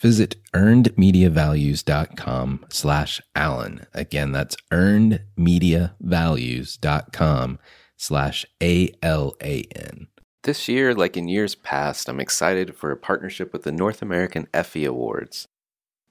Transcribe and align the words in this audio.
Visit 0.00 0.36
earnedmediavalues.com 0.54 2.64
slash 2.68 3.20
Alan. 3.34 3.84
Again, 3.92 4.30
that's 4.32 4.56
earnedmediavalues.com 4.70 7.58
slash 7.96 8.46
A-L-A-N. 8.62 10.06
This 10.44 10.68
year, 10.68 10.94
like 10.94 11.16
in 11.16 11.26
years 11.26 11.56
past, 11.56 12.08
I'm 12.08 12.20
excited 12.20 12.76
for 12.76 12.92
a 12.92 12.96
partnership 12.96 13.52
with 13.52 13.64
the 13.64 13.72
North 13.72 14.00
American 14.00 14.46
Effie 14.54 14.84
Awards. 14.84 15.48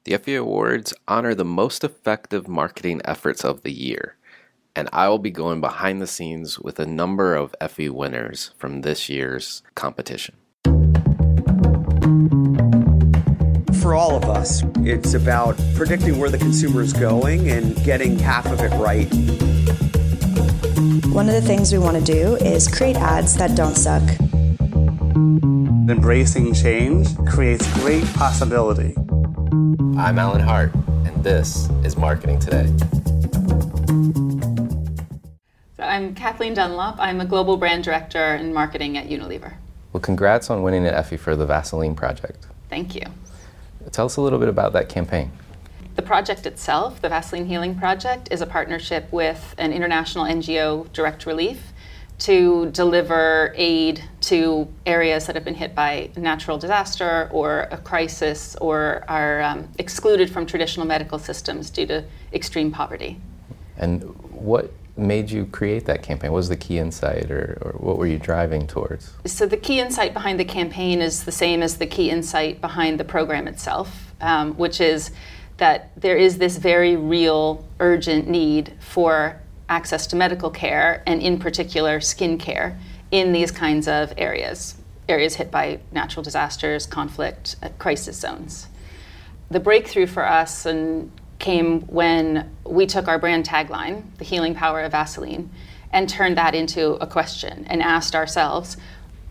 The 0.03 0.13
Effie 0.13 0.35
Awards 0.35 0.94
honor 1.07 1.34
the 1.34 1.45
most 1.45 1.84
effective 1.84 2.47
marketing 2.47 3.01
efforts 3.06 3.44
of 3.45 3.63
the 3.63 3.72
year, 3.72 4.17
and 4.75 4.90
I 4.91 5.07
will 5.07 5.17
be 5.17 5.31
going 5.31 5.61
behind 5.61 6.00
the 6.01 6.07
scenes 6.07 6.59
with 6.59 6.78
a 6.79 6.85
number 6.85 7.35
of 7.35 7.56
Effie 7.59 7.90
winners 7.90 8.51
from 8.57 8.81
this 8.81 9.09
year's 9.09 9.63
competition. 9.75 10.35
For 13.87 13.95
all 13.95 14.17
of 14.17 14.25
us, 14.25 14.63
it's 14.79 15.13
about 15.13 15.57
predicting 15.73 16.19
where 16.19 16.29
the 16.29 16.37
consumer 16.37 16.81
is 16.81 16.91
going 16.91 17.49
and 17.49 17.73
getting 17.85 18.19
half 18.19 18.45
of 18.47 18.59
it 18.59 18.71
right. 18.71 19.07
One 21.13 21.29
of 21.29 21.35
the 21.35 21.41
things 21.41 21.71
we 21.71 21.77
want 21.77 21.95
to 21.95 22.03
do 22.03 22.35
is 22.35 22.67
create 22.67 22.97
ads 22.97 23.37
that 23.37 23.55
don't 23.55 23.75
suck. 23.75 24.03
Embracing 25.89 26.53
change 26.53 27.15
creates 27.27 27.65
great 27.75 28.03
possibility. 28.07 28.93
I'm 29.97 30.19
Alan 30.19 30.41
Hart, 30.41 30.75
and 31.05 31.23
this 31.23 31.69
is 31.85 31.95
Marketing 31.95 32.39
Today. 32.39 32.67
So 35.77 35.83
I'm 35.83 36.13
Kathleen 36.13 36.53
Dunlop. 36.53 36.97
I'm 36.99 37.21
a 37.21 37.25
global 37.25 37.55
brand 37.55 37.85
director 37.85 38.35
in 38.35 38.53
marketing 38.53 38.97
at 38.97 39.07
Unilever. 39.07 39.53
Well, 39.93 40.01
congrats 40.01 40.49
on 40.49 40.61
winning 40.61 40.85
an 40.85 40.93
Effie 40.93 41.15
for 41.15 41.37
the 41.37 41.45
Vaseline 41.45 41.95
project. 41.95 42.47
Thank 42.69 42.93
you. 42.93 43.03
Tell 43.91 44.05
us 44.05 44.17
a 44.17 44.21
little 44.21 44.39
bit 44.39 44.49
about 44.49 44.73
that 44.73 44.89
campaign. 44.89 45.31
The 45.95 46.01
project 46.03 46.45
itself, 46.45 47.01
the 47.01 47.09
Vaseline 47.09 47.47
Healing 47.47 47.75
Project, 47.75 48.27
is 48.31 48.41
a 48.41 48.45
partnership 48.45 49.11
with 49.11 49.55
an 49.57 49.73
international 49.73 50.25
NGO, 50.25 50.91
Direct 50.93 51.25
Relief, 51.25 51.73
to 52.19 52.69
deliver 52.71 53.53
aid 53.55 54.03
to 54.21 54.67
areas 54.85 55.27
that 55.27 55.35
have 55.35 55.45
been 55.45 55.55
hit 55.55 55.75
by 55.75 56.09
a 56.15 56.19
natural 56.19 56.57
disaster 56.57 57.29
or 57.31 57.67
a 57.71 57.77
crisis 57.77 58.55
or 58.57 59.03
are 59.07 59.41
um, 59.41 59.69
excluded 59.77 60.29
from 60.29 60.45
traditional 60.45 60.85
medical 60.85 61.19
systems 61.19 61.69
due 61.69 61.85
to 61.85 62.03
extreme 62.33 62.71
poverty. 62.71 63.19
And 63.77 64.03
what 64.31 64.71
made 64.97 65.30
you 65.30 65.46
create 65.46 65.85
that 65.85 66.03
campaign? 66.03 66.31
What 66.31 66.38
was 66.38 66.50
the 66.50 66.58
key 66.58 66.80
insight 66.80 67.31
or, 67.31 67.58
or 67.62 67.72
what 67.80 67.97
were 67.97 68.08
you 68.08 68.18
driving 68.18 68.68
towards? 68.68 69.13
So, 69.25 69.46
the 69.46 69.58
key 69.58 69.80
insight 69.80 70.13
behind 70.13 70.40
the 70.40 70.46
campaign 70.46 71.02
is 71.02 71.24
the 71.24 71.31
same 71.31 71.62
as 71.62 71.78
the 71.78 71.88
key 71.88 72.09
insight 72.09 72.62
behind 72.62 73.00
the 73.00 73.03
program 73.03 73.47
itself, 73.47 74.13
um, 74.22 74.53
which 74.56 74.81
is 74.81 75.12
that 75.58 75.91
there 76.00 76.18
is 76.18 76.38
this 76.38 76.58
very 76.58 76.96
real, 76.96 77.68
urgent 77.80 78.28
need 78.28 78.74
for 78.80 79.41
access 79.69 80.08
to 80.08 80.16
medical 80.16 80.50
care, 80.50 81.03
and 81.06 81.22
in 81.22 81.40
particular, 81.40 82.00
skin 82.00 82.38
care, 82.38 82.79
in 83.12 83.31
these 83.31 83.52
kinds 83.52 83.88
of 83.88 84.14
areas, 84.18 84.75
areas 85.09 85.35
hit 85.35 85.52
by 85.52 85.79
natural 85.91 86.24
disasters, 86.24 86.85
conflict, 86.85 87.56
uh, 87.64 87.69
crisis 87.79 88.18
zones. 88.18 88.68
The 89.50 89.59
breakthrough 89.59 90.08
for 90.08 90.25
us 90.25 90.66
and 90.66 91.12
came 91.39 91.81
when 91.81 92.51
we 92.65 92.85
took 92.85 93.07
our 93.07 93.19
brand 93.19 93.45
tagline, 93.45 94.03
the 94.17 94.25
healing 94.25 94.55
power 94.55 94.81
of 94.81 94.91
Vaseline, 94.91 95.49
and 95.91 96.09
turned 96.09 96.37
that 96.37 96.55
into 96.55 96.93
a 96.93 97.07
question 97.07 97.65
and 97.69 97.81
asked 97.81 98.15
ourselves, 98.15 98.77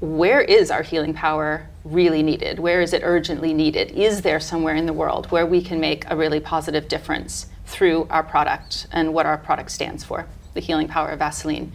where 0.01 0.41
is 0.43 0.71
our 0.71 0.83
healing 0.83 1.15
power 1.15 1.69
really 1.85 2.23
needed? 2.23 2.59
Where 2.59 2.83
is 2.83 2.93
it 2.93 3.03
urgently 3.03 3.55
needed? 3.55 3.91
Is 3.93 4.23
there 4.23 4.41
somewhere 4.41 4.75
in 4.75 4.87
the 4.87 4.93
world 4.93 5.31
where 5.31 5.47
we 5.47 5.63
can 5.63 5.81
make 5.81 6.09
a 6.11 6.17
really 6.17 6.41
positive 6.41 6.89
difference 6.89 7.47
through 7.65 8.07
our 8.11 8.23
product 8.23 8.87
and 8.93 9.15
what 9.15 9.27
our 9.27 9.39
product 9.39 9.71
stands 9.71 10.05
for, 10.05 10.27
the 10.55 10.61
healing 10.61 10.89
power 10.89 11.09
of 11.09 11.19
Vaseline? 11.19 11.73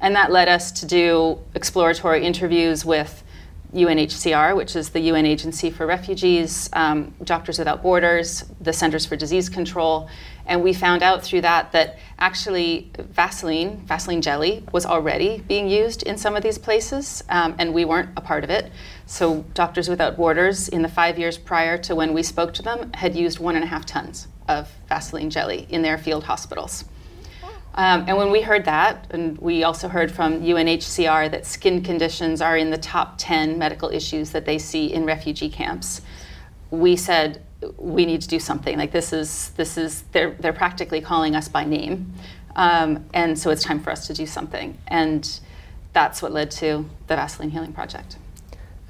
And 0.00 0.14
that 0.14 0.30
led 0.30 0.48
us 0.48 0.70
to 0.72 0.86
do 0.86 1.38
exploratory 1.54 2.24
interviews 2.24 2.84
with 2.84 3.23
UNHCR, 3.74 4.56
which 4.56 4.76
is 4.76 4.90
the 4.90 5.00
UN 5.00 5.26
Agency 5.26 5.70
for 5.70 5.86
Refugees, 5.86 6.70
um, 6.72 7.12
Doctors 7.24 7.58
Without 7.58 7.82
Borders, 7.82 8.44
the 8.60 8.72
Centers 8.72 9.04
for 9.04 9.16
Disease 9.16 9.48
Control, 9.48 10.08
and 10.46 10.62
we 10.62 10.72
found 10.72 11.02
out 11.02 11.22
through 11.22 11.40
that 11.40 11.72
that 11.72 11.98
actually 12.18 12.90
Vaseline, 12.98 13.82
Vaseline 13.86 14.22
jelly, 14.22 14.64
was 14.72 14.86
already 14.86 15.42
being 15.48 15.68
used 15.68 16.02
in 16.04 16.16
some 16.16 16.36
of 16.36 16.42
these 16.42 16.58
places, 16.58 17.24
um, 17.28 17.54
and 17.58 17.74
we 17.74 17.84
weren't 17.84 18.10
a 18.16 18.20
part 18.20 18.44
of 18.44 18.50
it. 18.50 18.70
So 19.06 19.44
Doctors 19.54 19.88
Without 19.88 20.16
Borders, 20.16 20.68
in 20.68 20.82
the 20.82 20.88
five 20.88 21.18
years 21.18 21.36
prior 21.36 21.76
to 21.78 21.94
when 21.94 22.14
we 22.14 22.22
spoke 22.22 22.54
to 22.54 22.62
them, 22.62 22.92
had 22.94 23.16
used 23.16 23.38
one 23.38 23.56
and 23.56 23.64
a 23.64 23.68
half 23.68 23.84
tons 23.84 24.28
of 24.48 24.70
Vaseline 24.88 25.30
jelly 25.30 25.66
in 25.70 25.82
their 25.82 25.98
field 25.98 26.24
hospitals. 26.24 26.84
Um, 27.76 28.04
and 28.06 28.16
when 28.16 28.30
we 28.30 28.40
heard 28.40 28.64
that, 28.66 29.06
and 29.10 29.36
we 29.38 29.64
also 29.64 29.88
heard 29.88 30.12
from 30.12 30.40
UNHCR 30.40 31.30
that 31.32 31.44
skin 31.44 31.82
conditions 31.82 32.40
are 32.40 32.56
in 32.56 32.70
the 32.70 32.78
top 32.78 33.14
10 33.18 33.58
medical 33.58 33.88
issues 33.90 34.30
that 34.30 34.44
they 34.44 34.58
see 34.58 34.92
in 34.92 35.04
refugee 35.04 35.48
camps, 35.48 36.00
we 36.70 36.94
said 36.94 37.42
we 37.76 38.06
need 38.06 38.20
to 38.22 38.28
do 38.28 38.38
something. 38.38 38.78
Like 38.78 38.92
this 38.92 39.12
is 39.12 39.50
this 39.50 39.76
is 39.76 40.02
they're 40.12 40.32
they're 40.40 40.52
practically 40.52 41.00
calling 41.00 41.34
us 41.34 41.48
by 41.48 41.64
name, 41.64 42.12
um, 42.56 43.04
and 43.14 43.38
so 43.38 43.50
it's 43.50 43.62
time 43.62 43.80
for 43.80 43.90
us 43.90 44.06
to 44.06 44.14
do 44.14 44.26
something. 44.26 44.76
And 44.88 45.40
that's 45.92 46.20
what 46.20 46.32
led 46.32 46.50
to 46.52 46.88
the 47.06 47.16
Vaseline 47.16 47.50
Healing 47.50 47.72
Project. 47.72 48.16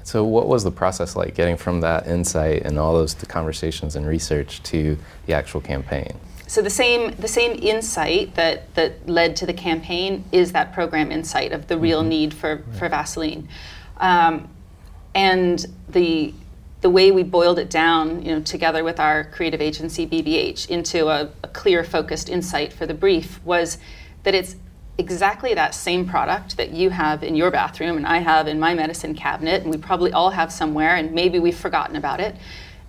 So, 0.03 0.23
what 0.23 0.47
was 0.47 0.63
the 0.63 0.71
process 0.71 1.15
like 1.15 1.33
getting 1.33 1.57
from 1.57 1.81
that 1.81 2.05
insight 2.05 2.63
and 2.63 2.77
all 2.77 2.93
those 2.93 3.15
conversations 3.15 3.95
and 3.95 4.05
research 4.05 4.61
to 4.63 4.97
the 5.25 5.33
actual 5.33 5.61
campaign? 5.61 6.19
So 6.47 6.61
the 6.61 6.69
same 6.69 7.15
the 7.15 7.27
same 7.27 7.57
insight 7.61 8.35
that 8.35 8.73
that 8.75 9.09
led 9.09 9.35
to 9.37 9.45
the 9.45 9.53
campaign 9.53 10.23
is 10.31 10.51
that 10.51 10.73
program 10.73 11.11
insight 11.11 11.51
of 11.51 11.67
the 11.67 11.77
real 11.77 12.01
mm-hmm. 12.01 12.09
need 12.09 12.33
for 12.33 12.57
right. 12.57 12.75
for 12.77 12.89
Vaseline, 12.89 13.47
um, 13.97 14.47
and 15.15 15.65
the 15.89 16.33
the 16.81 16.89
way 16.91 17.09
we 17.09 17.23
boiled 17.23 17.57
it 17.57 17.69
down, 17.71 18.23
you 18.23 18.31
know, 18.31 18.41
together 18.41 18.83
with 18.83 18.99
our 18.99 19.23
creative 19.23 19.59
agency 19.59 20.05
BBH 20.05 20.69
into 20.69 21.07
a, 21.07 21.31
a 21.41 21.47
clear, 21.47 21.83
focused 21.83 22.29
insight 22.29 22.71
for 22.71 22.85
the 22.85 22.93
brief 22.93 23.43
was 23.43 23.79
that 24.21 24.35
it's 24.35 24.55
exactly 24.99 25.55
that 25.55 25.73
same 25.73 26.07
product 26.07 26.57
that 26.57 26.69
you 26.69 26.91
have 26.91 27.23
in 27.23 27.35
your 27.35 27.49
bathroom 27.49 27.97
and 27.97 28.05
I 28.05 28.19
have 28.19 28.47
in 28.47 28.59
my 28.59 28.75
medicine 28.75 29.15
cabinet, 29.15 29.63
and 29.63 29.71
we 29.71 29.77
probably 29.77 30.11
all 30.11 30.29
have 30.29 30.51
somewhere, 30.51 30.95
and 30.95 31.11
maybe 31.11 31.39
we've 31.39 31.57
forgotten 31.57 31.95
about 31.95 32.19
it. 32.19 32.35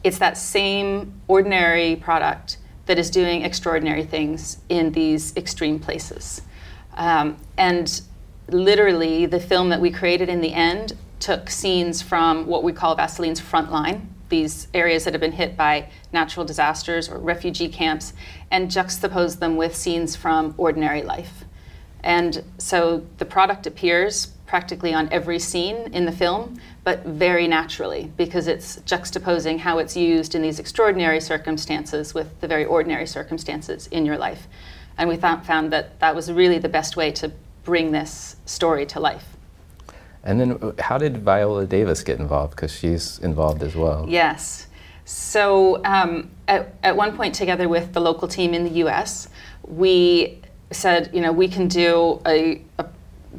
It's 0.04 0.18
that 0.18 0.36
same 0.36 1.18
ordinary 1.26 1.96
product 1.96 2.58
that 2.86 2.98
is 2.98 3.10
doing 3.10 3.42
extraordinary 3.42 4.04
things 4.04 4.58
in 4.68 4.92
these 4.92 5.36
extreme 5.36 5.78
places. 5.78 6.42
Um, 6.94 7.36
and 7.58 8.00
literally, 8.48 9.26
the 9.26 9.40
film 9.40 9.68
that 9.68 9.80
we 9.80 9.90
created 9.90 10.28
in 10.28 10.40
the 10.40 10.54
end 10.54 10.94
took 11.18 11.50
scenes 11.50 12.02
from 12.02 12.46
what 12.46 12.62
we 12.62 12.72
call 12.72 12.94
Vaseline's 12.94 13.40
front 13.40 13.70
line, 13.70 14.08
these 14.28 14.68
areas 14.74 15.04
that 15.04 15.14
have 15.14 15.20
been 15.20 15.32
hit 15.32 15.56
by 15.56 15.88
natural 16.12 16.46
disasters 16.46 17.08
or 17.08 17.18
refugee 17.18 17.68
camps, 17.68 18.12
and 18.50 18.70
juxtaposed 18.70 19.40
them 19.40 19.56
with 19.56 19.74
scenes 19.74 20.16
from 20.16 20.54
ordinary 20.56 21.02
life. 21.02 21.44
And 22.02 22.44
so 22.58 23.04
the 23.18 23.24
product 23.24 23.66
appears 23.66 24.28
practically 24.46 24.94
on 24.94 25.08
every 25.12 25.38
scene 25.38 25.92
in 25.92 26.04
the 26.04 26.12
film, 26.12 26.60
but 26.84 27.04
very 27.04 27.48
naturally 27.48 28.10
because 28.16 28.46
it's 28.46 28.78
juxtaposing 28.80 29.58
how 29.58 29.78
it's 29.78 29.96
used 29.96 30.34
in 30.34 30.42
these 30.42 30.58
extraordinary 30.58 31.20
circumstances 31.20 32.14
with 32.14 32.40
the 32.40 32.48
very 32.48 32.64
ordinary 32.64 33.06
circumstances 33.06 33.88
in 33.88 34.06
your 34.06 34.16
life. 34.16 34.46
And 34.98 35.08
we 35.08 35.16
th- 35.16 35.40
found 35.40 35.72
that 35.72 35.98
that 36.00 36.14
was 36.14 36.30
really 36.30 36.58
the 36.58 36.68
best 36.68 36.96
way 36.96 37.10
to 37.12 37.32
bring 37.64 37.90
this 37.90 38.36
story 38.46 38.86
to 38.86 39.00
life. 39.00 39.36
And 40.22 40.40
then, 40.40 40.52
uh, 40.52 40.72
how 40.80 40.98
did 40.98 41.18
Viola 41.18 41.66
Davis 41.66 42.02
get 42.02 42.18
involved? 42.18 42.56
Because 42.56 42.72
she's 42.72 43.18
involved 43.20 43.62
as 43.62 43.76
well. 43.76 44.06
Yes. 44.08 44.66
So, 45.04 45.84
um, 45.84 46.30
at, 46.48 46.74
at 46.82 46.96
one 46.96 47.16
point, 47.16 47.34
together 47.34 47.68
with 47.68 47.92
the 47.92 48.00
local 48.00 48.26
team 48.26 48.54
in 48.54 48.64
the 48.64 48.84
US, 48.86 49.28
we 49.62 50.40
said, 50.72 51.10
you 51.12 51.20
know, 51.20 51.32
we 51.32 51.48
can 51.48 51.68
do 51.68 52.20
a, 52.26 52.60
a 52.78 52.86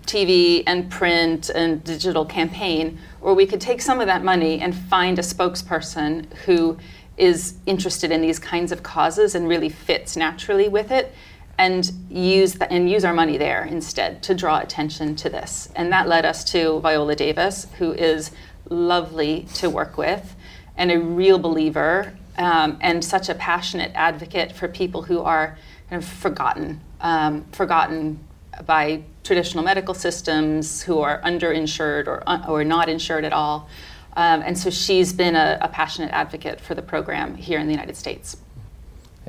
TV 0.05 0.63
and 0.67 0.89
print 0.89 1.49
and 1.49 1.83
digital 1.83 2.25
campaign, 2.25 2.99
or 3.21 3.33
we 3.33 3.45
could 3.45 3.61
take 3.61 3.81
some 3.81 3.99
of 3.99 4.07
that 4.07 4.23
money 4.23 4.59
and 4.59 4.75
find 4.75 5.19
a 5.19 5.21
spokesperson 5.21 6.31
who 6.45 6.77
is 7.17 7.55
interested 7.65 8.11
in 8.11 8.21
these 8.21 8.39
kinds 8.39 8.71
of 8.71 8.83
causes 8.83 9.35
and 9.35 9.47
really 9.47 9.69
fits 9.69 10.15
naturally 10.15 10.69
with 10.69 10.91
it 10.91 11.13
and 11.57 11.91
use 12.09 12.53
the, 12.53 12.71
and 12.71 12.89
use 12.89 13.03
our 13.03 13.13
money 13.13 13.37
there 13.37 13.65
instead 13.65 14.21
to 14.21 14.35
draw 14.35 14.59
attention 14.59 15.15
to 15.15 15.29
this. 15.29 15.69
And 15.75 15.91
that 15.91 16.07
led 16.07 16.25
us 16.25 16.43
to 16.51 16.79
Viola 16.81 17.15
Davis, 17.15 17.65
who 17.79 17.93
is 17.93 18.31
lovely 18.69 19.47
to 19.55 19.69
work 19.69 19.97
with 19.97 20.35
and 20.75 20.91
a 20.91 20.99
real 20.99 21.39
believer 21.39 22.13
um, 22.37 22.77
and 22.81 23.03
such 23.03 23.29
a 23.29 23.35
passionate 23.35 23.91
advocate 23.95 24.51
for 24.51 24.67
people 24.67 25.01
who 25.01 25.21
are 25.21 25.57
kind 25.89 26.03
of 26.03 26.07
forgotten, 26.07 26.79
um, 27.01 27.43
forgotten 27.51 28.19
by 28.65 29.01
traditional 29.27 29.63
medical 29.63 29.93
systems 29.93 30.81
who 30.81 30.99
are 30.99 31.21
underinsured 31.21 32.07
or, 32.07 32.23
or 32.49 32.63
not 32.63 32.87
insured 32.87 33.25
at 33.25 33.33
all. 33.33 33.67
Um, 34.15 34.41
and 34.41 34.57
so 34.57 34.69
she's 34.69 35.13
been 35.13 35.35
a, 35.35 35.59
a, 35.61 35.67
passionate 35.67 36.11
advocate 36.11 36.59
for 36.59 36.73
the 36.73 36.81
program 36.81 37.35
here 37.35 37.59
in 37.59 37.67
the 37.67 37.73
United 37.73 37.95
States. 37.95 38.37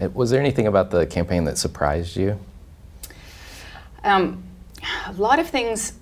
Uh, 0.00 0.08
was 0.10 0.30
there 0.30 0.40
anything 0.40 0.66
about 0.66 0.90
the 0.90 1.04
campaign 1.04 1.44
that 1.44 1.58
surprised 1.58 2.16
you? 2.16 2.38
Um, 4.04 4.44
a 5.06 5.12
lot 5.12 5.40
of 5.40 5.50
things 5.50 5.94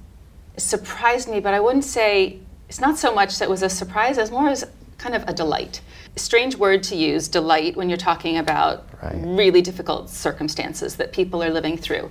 surprised 0.56 1.28
me, 1.28 1.40
but 1.40 1.54
I 1.54 1.58
wouldn't 1.58 1.84
say 1.84 2.38
it's 2.68 2.80
not 2.80 2.98
so 2.98 3.14
much 3.14 3.38
that 3.38 3.48
was 3.48 3.62
a 3.62 3.68
surprise 3.68 4.18
as 4.18 4.30
more 4.30 4.48
as 4.48 4.64
kind 4.98 5.14
of 5.14 5.24
a 5.26 5.32
delight. 5.32 5.80
Strange 6.16 6.56
word 6.56 6.82
to 6.84 6.96
use, 6.96 7.28
delight, 7.28 7.76
when 7.76 7.88
you're 7.88 7.96
talking 7.96 8.36
about 8.36 8.86
right. 9.02 9.16
really 9.16 9.62
difficult 9.62 10.10
circumstances 10.10 10.96
that 10.96 11.12
people 11.12 11.42
are 11.42 11.50
living 11.50 11.76
through. 11.76 12.10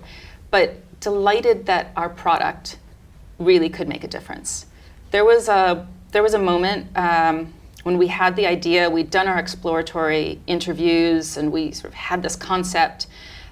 But 0.51 0.75
delighted 1.06 1.68
that 1.68 1.92
our 1.96 2.10
product 2.10 2.80
really 3.38 3.69
could 3.69 3.88
make 3.88 4.04
a 4.04 4.07
difference. 4.07 4.66
There 5.12 5.24
was 5.24 5.48
a 5.48 5.88
there 6.12 6.24
was 6.24 6.34
a 6.34 6.40
moment 6.40 6.88
um, 6.98 7.54
when 7.84 8.00
we 8.00 8.07
had 8.07 8.36
the 8.36 8.48
idea. 8.48 8.90
We'd 8.90 9.12
done 9.12 9.28
our 9.28 9.38
exploratory 9.38 10.40
interviews, 10.48 11.38
and 11.38 11.52
we 11.52 11.72
sort 11.72 11.90
of 11.94 11.94
had 11.94 12.24
this 12.24 12.36
concept. 12.36 13.06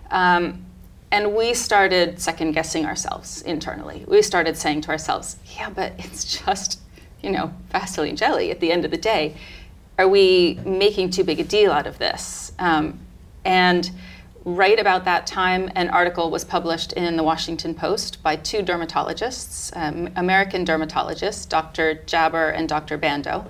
Um, 0.10 0.66
and 1.12 1.36
we 1.36 1.54
started 1.54 2.20
second 2.20 2.54
guessing 2.54 2.88
ourselves 2.88 3.44
internally. 3.44 4.04
We 4.08 4.24
started 4.24 4.58
saying 4.58 4.82
to 4.86 4.90
ourselves, 4.90 5.38
yeah, 5.56 5.70
but 5.70 5.94
it's 6.00 6.24
just, 6.40 6.80
you 7.22 7.30
know, 7.30 7.54
Vaseline 7.72 8.16
jelly 8.16 8.50
at 8.50 8.60
the 8.60 8.72
end 8.72 8.84
of 8.84 8.90
the 8.90 8.98
day. 8.98 9.36
Are 10.00 10.08
we 10.08 10.60
making 10.66 11.12
too 11.12 11.24
big 11.24 11.40
a 11.40 11.44
deal 11.44 11.72
out 11.72 11.86
of 11.86 12.00
this? 12.00 12.52
Um, 12.58 13.00
and 13.46 13.92
right 14.46 14.80
about 14.80 15.06
that 15.06 15.26
time, 15.26 15.72
an 15.76 15.90
article 15.90 16.30
was 16.30 16.44
published 16.44 16.94
in 16.94 17.16
the 17.16 17.24
Washington 17.24 17.74
Post 17.74 18.22
by 18.22 18.36
two 18.36 18.60
dermatologists, 18.60 19.72
um, 19.76 20.10
American 20.16 20.66
dermatologists, 20.66 21.48
Dr. 21.48 21.96
Jaber 22.06 22.56
and 22.56 22.68
Dr. 22.68 22.98
Bando, 22.98 23.46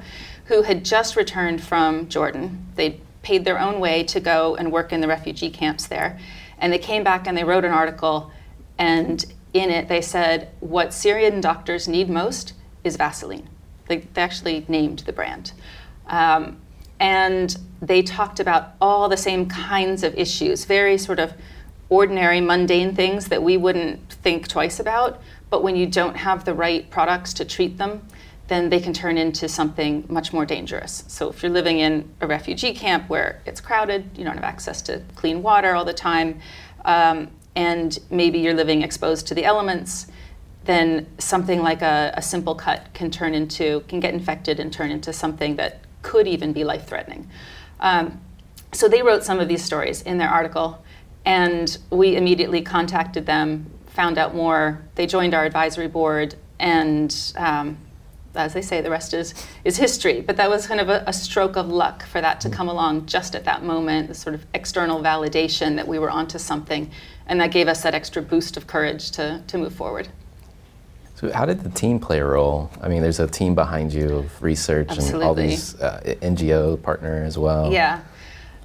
who 0.45 0.62
had 0.62 0.86
just 0.86 1.16
returned 1.16 1.63
from 1.63 2.07
Jordan. 2.10 2.66
They 2.75 3.01
paid 3.24 3.45
their 3.45 3.60
own 3.60 3.80
way 3.80 4.04
to 4.04 4.19
go 4.19 4.56
and 4.56 4.72
work 4.72 4.92
in 4.94 5.01
the 5.01 5.07
refugee 5.07 5.50
camps 5.50 5.88
there. 5.88 6.19
And 6.60 6.72
they 6.72 6.80
came 6.80 7.04
back 7.04 7.25
and 7.25 7.38
they 7.38 7.44
wrote 7.44 7.66
an 7.66 7.72
article, 7.72 8.31
and 8.78 9.25
in 9.54 9.69
it 9.69 9.88
they 9.88 10.01
said, 10.01 10.50
What 10.60 10.94
Syrian 10.94 11.42
doctors 11.42 11.88
need 11.88 12.10
most 12.10 12.54
is 12.84 12.98
Vaseline. 12.98 13.50
They, 13.88 13.98
they 13.98 14.22
actually 14.22 14.66
named 14.68 15.00
the 15.00 15.13
brand. 15.13 15.54
Um, 16.07 16.60
and 17.00 17.57
they 17.81 18.01
talked 18.01 18.40
about 18.40 18.75
all 18.80 19.10
the 19.10 19.18
same 19.18 19.48
kinds 19.48 20.04
of 20.04 20.16
issues, 20.16 20.66
very 20.66 20.98
sort 20.98 21.19
of 21.19 21.34
ordinary, 21.90 22.42
mundane 22.42 22.95
things 22.95 23.28
that 23.28 23.44
we 23.44 23.57
wouldn't 23.57 24.12
think 24.12 24.48
twice 24.48 24.80
about. 24.80 25.22
But 25.50 25.63
when 25.63 25.75
you 25.75 25.86
don't 25.86 26.16
have 26.16 26.45
the 26.45 26.54
right 26.54 26.90
products 26.90 27.34
to 27.34 27.45
treat 27.45 27.78
them, 27.78 28.07
then 28.48 28.69
they 28.69 28.80
can 28.80 28.94
turn 28.94 29.18
into 29.18 29.48
something 29.48 30.06
much 30.10 30.34
more 30.34 30.45
dangerous. 30.45 31.04
So 31.07 31.30
if 31.30 31.44
you're 31.44 31.51
living 31.51 31.80
in 31.80 32.10
a 32.22 32.28
refugee 32.28 32.74
camp 32.74 33.10
where 33.10 33.42
it's 33.45 33.62
crowded, 33.62 34.10
you 34.18 34.24
don't 34.24 34.36
have 34.36 34.44
access 34.44 34.81
to 34.84 35.01
clean 35.16 35.42
water 35.44 35.75
all 35.75 35.86
the 35.86 35.94
time, 35.94 36.40
um, 36.85 37.30
and 37.56 38.00
maybe 38.09 38.40
you're 38.40 38.54
living 38.54 38.81
exposed 38.81 39.28
to 39.28 39.35
the 39.35 39.45
elements, 39.45 40.07
then 40.66 41.07
something 41.19 41.62
like 41.62 41.81
a, 41.81 42.14
a 42.16 42.21
simple 42.21 42.56
cut 42.56 42.88
can 42.94 43.12
turn 43.12 43.33
into, 43.33 43.81
can 43.88 44.00
get 44.00 44.14
infected 44.14 44.59
and 44.59 44.73
turn 44.73 44.92
into 44.92 45.14
something 45.14 45.56
that 45.57 45.81
could 46.04 46.28
even 46.28 46.54
be 46.54 46.64
life 46.64 46.86
threatening. 46.88 47.30
Um, 47.80 48.22
so 48.72 48.88
they 48.88 49.02
wrote 49.02 49.24
some 49.24 49.40
of 49.40 49.48
these 49.48 49.64
stories 49.64 50.02
in 50.04 50.18
their 50.19 50.30
article, 50.30 50.83
and 51.26 51.76
we 51.90 52.16
immediately 52.16 52.62
contacted 52.62 53.26
them, 53.26 53.72
found 53.88 54.18
out 54.18 54.36
more. 54.36 54.83
They 54.95 55.07
joined 55.07 55.33
our 55.33 55.45
advisory 55.45 55.88
board, 55.88 56.36
and 56.60 57.33
um, 57.36 57.78
as 58.36 58.54
they 58.54 58.62
say, 58.62 58.81
the 58.81 58.90
rest 58.90 59.14
is, 59.14 59.33
is 59.64 59.78
history. 59.78 60.22
But 60.22 60.38
that 60.38 60.50
was 60.50 60.66
kind 60.66 60.80
of 60.80 60.90
a, 60.90 61.04
a, 61.06 61.14
stroke 61.14 61.56
of 61.56 61.68
luck 61.69 62.04
for 62.04 62.19
that 62.19 62.42
to 62.42 62.50
come 62.50 62.68
along 62.68 63.06
just 63.06 63.36
at 63.36 63.45
that 63.45 63.64
moment, 63.64 64.07
the 64.07 64.16
sort 64.16 64.33
of 64.33 64.45
external 64.54 65.02
validation 65.02 65.76
that 65.76 65.88
we 65.88 66.00
were 66.00 66.10
onto 66.10 66.40
something. 66.40 66.90
And 67.28 67.40
that 67.40 67.52
gave 67.52 67.68
us 67.68 67.83
that 67.83 67.94
extra 67.94 68.22
boost 68.22 68.57
of 68.57 68.66
courage 68.66 69.12
to, 69.12 69.44
to 69.48 69.57
move 69.57 69.74
forward. 69.74 70.10
So, 71.23 71.31
how 71.31 71.45
did 71.45 71.61
the 71.61 71.69
team 71.69 71.99
play 71.99 72.19
a 72.19 72.25
role? 72.25 72.69
I 72.81 72.89
mean, 72.89 73.01
there's 73.01 73.21
a 73.21 73.27
team 73.27 73.56
behind 73.56 73.94
you 73.94 74.09
of 74.09 74.44
research 74.44 74.89
Absolutely. 74.89 75.13
and 75.13 75.23
all 75.23 75.33
these 75.33 75.80
uh, 75.80 76.01
NGO 76.21 76.81
partner 76.81 77.23
as 77.23 77.37
well. 77.37 77.71
Yeah. 77.71 78.01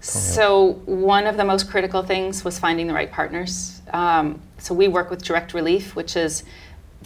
So, 0.00 0.72
one 0.84 1.28
of 1.28 1.36
the 1.36 1.44
most 1.44 1.70
critical 1.70 2.02
things 2.02 2.44
was 2.44 2.58
finding 2.58 2.88
the 2.88 2.94
right 2.94 3.12
partners. 3.12 3.80
Um, 3.92 4.42
so, 4.58 4.74
we 4.74 4.88
work 4.88 5.08
with 5.08 5.22
Direct 5.22 5.54
Relief, 5.54 5.94
which 5.94 6.16
is 6.16 6.42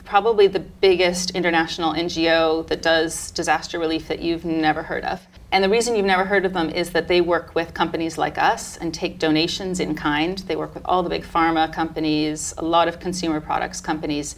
probably 0.04 0.46
the 0.46 0.60
biggest 0.60 1.32
international 1.32 1.92
NGO 1.92 2.66
that 2.68 2.80
does 2.80 3.30
disaster 3.32 3.78
relief 3.78 4.08
that 4.08 4.20
you've 4.20 4.46
never 4.46 4.82
heard 4.82 5.04
of. 5.04 5.20
And 5.52 5.62
the 5.62 5.68
reason 5.68 5.94
you've 5.94 6.06
never 6.06 6.24
heard 6.24 6.46
of 6.46 6.54
them 6.54 6.70
is 6.70 6.90
that 6.92 7.08
they 7.08 7.20
work 7.20 7.54
with 7.54 7.74
companies 7.74 8.16
like 8.16 8.38
us 8.38 8.78
and 8.78 8.94
take 8.94 9.18
donations 9.18 9.80
in 9.80 9.94
kind. 9.94 10.38
They 10.38 10.56
work 10.56 10.72
with 10.72 10.82
all 10.86 11.02
the 11.02 11.10
big 11.10 11.24
pharma 11.24 11.70
companies, 11.70 12.54
a 12.56 12.64
lot 12.64 12.88
of 12.88 12.98
consumer 13.00 13.38
products 13.38 13.78
companies. 13.78 14.34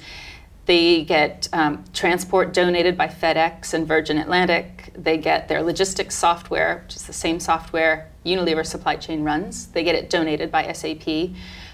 They 0.66 1.04
get 1.04 1.48
um, 1.52 1.84
transport 1.92 2.54
donated 2.54 2.96
by 2.96 3.08
FedEx 3.08 3.74
and 3.74 3.86
Virgin 3.86 4.18
Atlantic. 4.18 4.92
They 4.96 5.18
get 5.18 5.48
their 5.48 5.62
logistics 5.62 6.14
software, 6.14 6.82
which 6.84 6.96
is 6.96 7.06
the 7.06 7.12
same 7.12 7.38
software 7.38 8.10
Unilever 8.24 8.64
supply 8.64 8.96
chain 8.96 9.22
runs. 9.22 9.66
They 9.66 9.84
get 9.84 9.94
it 9.94 10.08
donated 10.08 10.50
by 10.50 10.72
SAP. 10.72 11.30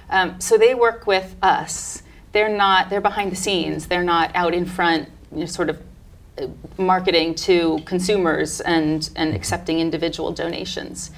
Um, 0.08 0.40
so 0.40 0.58
they 0.58 0.74
work 0.74 1.06
with 1.06 1.36
us. 1.40 2.02
They're 2.32 2.48
not, 2.48 2.90
they're 2.90 3.00
behind 3.00 3.30
the 3.30 3.36
scenes. 3.36 3.86
They're 3.86 4.02
not 4.02 4.34
out 4.34 4.54
in 4.54 4.66
front, 4.66 5.08
you 5.32 5.40
know, 5.40 5.46
sort 5.46 5.68
of 5.68 5.80
marketing 6.76 7.34
to 7.34 7.78
consumers 7.84 8.60
and, 8.60 9.08
and 9.14 9.34
accepting 9.34 9.78
individual 9.78 10.32
donations. 10.32 11.10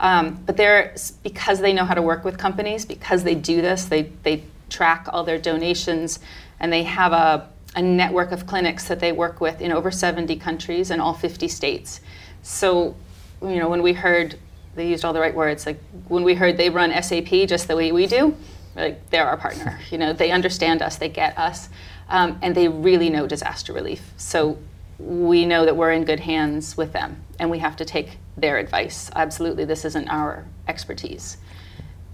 Um, 0.00 0.42
but 0.46 0.56
they're 0.56 0.94
because 1.22 1.60
they 1.60 1.72
know 1.72 1.84
how 1.84 1.94
to 1.94 2.02
work 2.02 2.24
with 2.24 2.38
companies, 2.38 2.84
because 2.86 3.22
they 3.22 3.34
do 3.34 3.60
this, 3.60 3.84
they, 3.84 4.02
they 4.22 4.44
track 4.70 5.06
all 5.12 5.24
their 5.24 5.38
donations, 5.38 6.20
and 6.60 6.72
they 6.72 6.82
have 6.82 7.12
a, 7.12 7.48
a 7.74 7.82
network 7.82 8.32
of 8.32 8.46
clinics 8.46 8.86
that 8.88 9.00
they 9.00 9.12
work 9.12 9.40
with 9.40 9.60
in 9.60 9.72
over 9.72 9.90
70 9.90 10.36
countries 10.36 10.90
and 10.90 11.00
all 11.00 11.14
50 11.14 11.48
states. 11.48 12.00
So, 12.42 12.94
you 13.42 13.56
know, 13.56 13.68
when 13.68 13.82
we 13.82 13.92
heard 13.92 14.38
they 14.76 14.88
used 14.88 15.04
all 15.04 15.12
the 15.12 15.20
right 15.20 15.34
words, 15.34 15.66
like 15.66 15.80
when 16.08 16.22
we 16.22 16.34
heard 16.34 16.56
they 16.56 16.70
run 16.70 16.90
SAP 17.02 17.28
just 17.48 17.66
the 17.66 17.76
way 17.76 17.90
we 17.90 18.06
do, 18.06 18.36
like 18.76 19.10
they're 19.10 19.26
our 19.26 19.36
partner. 19.36 19.78
You 19.90 19.98
know, 19.98 20.12
they 20.12 20.30
understand 20.30 20.82
us, 20.82 20.96
they 20.96 21.08
get 21.08 21.36
us, 21.36 21.68
um, 22.08 22.38
and 22.42 22.54
they 22.54 22.68
really 22.68 23.10
know 23.10 23.26
disaster 23.26 23.72
relief. 23.72 24.12
So 24.16 24.58
we 24.98 25.46
know 25.46 25.64
that 25.64 25.76
we're 25.76 25.92
in 25.92 26.04
good 26.04 26.20
hands 26.20 26.76
with 26.76 26.92
them, 26.92 27.22
and 27.38 27.50
we 27.50 27.58
have 27.58 27.76
to 27.76 27.84
take 27.84 28.18
their 28.36 28.58
advice. 28.58 29.10
Absolutely, 29.16 29.64
this 29.64 29.84
isn't 29.84 30.08
our 30.08 30.44
expertise. 30.68 31.38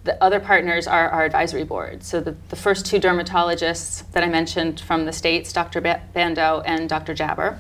The 0.07 0.23
other 0.23 0.39
partners 0.39 0.87
are 0.87 1.11
our 1.11 1.25
advisory 1.25 1.65
board. 1.65 2.05
So 2.05 2.21
the, 2.21 2.37
the 2.49 2.55
first 2.55 2.87
two 2.87 3.01
dermatologists 3.01 4.09
that 4.13 4.23
I 4.23 4.29
mentioned 4.29 4.79
from 4.79 5.05
the 5.05 5.13
states, 5.13 5.53
Dr. 5.53 5.81
Bando 5.81 6.61
and 6.61 6.89
Dr. 6.89 7.13
Jaber, 7.13 7.59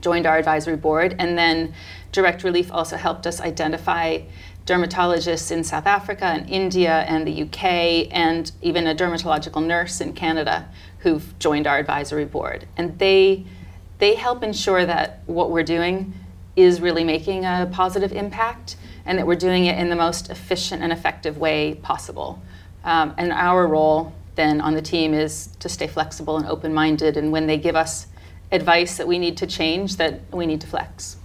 joined 0.00 0.24
our 0.24 0.38
advisory 0.38 0.76
board, 0.76 1.16
and 1.18 1.36
then 1.36 1.74
Direct 2.12 2.44
Relief 2.44 2.70
also 2.70 2.96
helped 2.96 3.26
us 3.26 3.40
identify 3.40 4.20
dermatologists 4.66 5.50
in 5.50 5.64
South 5.64 5.86
Africa 5.86 6.26
and 6.26 6.48
India 6.48 7.00
and 7.08 7.26
the 7.26 7.42
UK, 7.42 8.06
and 8.12 8.52
even 8.62 8.86
a 8.86 8.94
dermatological 8.94 9.66
nurse 9.66 10.00
in 10.00 10.12
Canada 10.12 10.68
who've 11.00 11.36
joined 11.40 11.66
our 11.66 11.78
advisory 11.78 12.24
board. 12.24 12.68
And 12.76 12.96
they, 13.00 13.46
they 13.98 14.14
help 14.14 14.44
ensure 14.44 14.86
that 14.86 15.22
what 15.26 15.50
we're 15.50 15.64
doing 15.64 16.14
is 16.54 16.80
really 16.80 17.02
making 17.02 17.44
a 17.44 17.68
positive 17.72 18.12
impact 18.12 18.76
and 19.06 19.18
that 19.18 19.26
we're 19.26 19.34
doing 19.34 19.66
it 19.66 19.78
in 19.78 19.88
the 19.88 19.96
most 19.96 20.30
efficient 20.30 20.82
and 20.82 20.92
effective 20.92 21.38
way 21.38 21.74
possible. 21.74 22.42
Um, 22.84 23.14
and 23.18 23.32
our 23.32 23.66
role 23.66 24.12
then 24.34 24.60
on 24.60 24.74
the 24.74 24.82
team 24.82 25.14
is 25.14 25.48
to 25.60 25.68
stay 25.68 25.86
flexible 25.86 26.36
and 26.36 26.46
open 26.46 26.74
minded, 26.74 27.16
and 27.16 27.32
when 27.32 27.46
they 27.46 27.56
give 27.56 27.76
us 27.76 28.06
advice 28.50 28.96
that 28.96 29.06
we 29.06 29.18
need 29.18 29.36
to 29.38 29.46
change, 29.46 29.96
that 29.96 30.20
we 30.32 30.46
need 30.46 30.60
to 30.60 30.66
flex. 30.66 31.16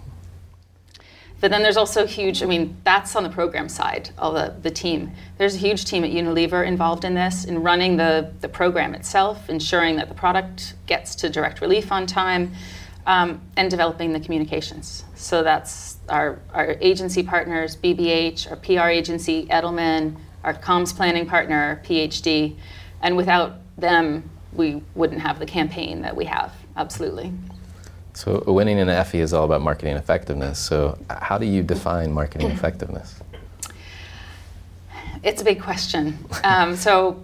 But 1.41 1.51
then 1.51 1.63
there's 1.63 1.77
also 1.77 2.05
huge, 2.05 2.43
I 2.43 2.45
mean, 2.45 2.75
that's 2.83 3.15
on 3.15 3.23
the 3.23 3.29
program 3.29 3.69
side 3.69 4.09
all 4.17 4.33
the, 4.33 4.55
the 4.61 4.71
team. 4.71 5.11
There's 5.37 5.55
a 5.55 5.57
huge 5.57 5.85
team 5.85 6.03
at 6.03 6.11
Unilever 6.11 6.67
involved 6.67 7.05
in 7.05 7.13
this, 7.13 7.45
in 7.45 7.63
running 7.63 7.95
the, 7.95 8.33
the 8.41 8.49
program 8.49 8.93
itself, 8.93 9.49
ensuring 9.49 9.95
that 9.95 10.09
the 10.09 10.15
product 10.15 10.73
gets 10.85 11.15
to 11.15 11.29
direct 11.29 11.61
relief 11.61 11.93
on 11.93 12.05
time, 12.07 12.51
um, 13.05 13.41
and 13.55 13.71
developing 13.71 14.11
the 14.11 14.19
communications. 14.19 15.05
So 15.15 15.41
that's 15.41 15.95
our, 16.09 16.39
our 16.53 16.75
agency 16.81 17.23
partners, 17.23 17.75
BBH, 17.77 18.49
our 18.49 18.57
PR 18.57 18.89
agency, 18.89 19.45
Edelman, 19.47 20.15
our 20.43 20.53
comms 20.53 20.95
planning 20.95 21.25
partner, 21.25 21.81
PhD. 21.85 22.55
And 23.01 23.15
without 23.15 23.57
them, 23.77 24.29
we 24.53 24.81
wouldn't 24.95 25.21
have 25.21 25.39
the 25.39 25.45
campaign 25.45 26.01
that 26.01 26.15
we 26.15 26.25
have, 26.25 26.53
absolutely. 26.75 27.31
So 28.13 28.43
winning 28.47 28.79
an 28.79 28.89
Effie 28.89 29.19
is 29.19 29.33
all 29.33 29.45
about 29.45 29.61
marketing 29.61 29.95
effectiveness. 29.95 30.59
So 30.59 30.97
how 31.09 31.37
do 31.37 31.45
you 31.45 31.63
define 31.63 32.11
marketing 32.11 32.51
effectiveness? 32.51 33.19
It's 35.21 35.41
a 35.41 35.43
big 35.43 35.61
question. 35.61 36.17
Um, 36.45 36.77
so 36.77 37.21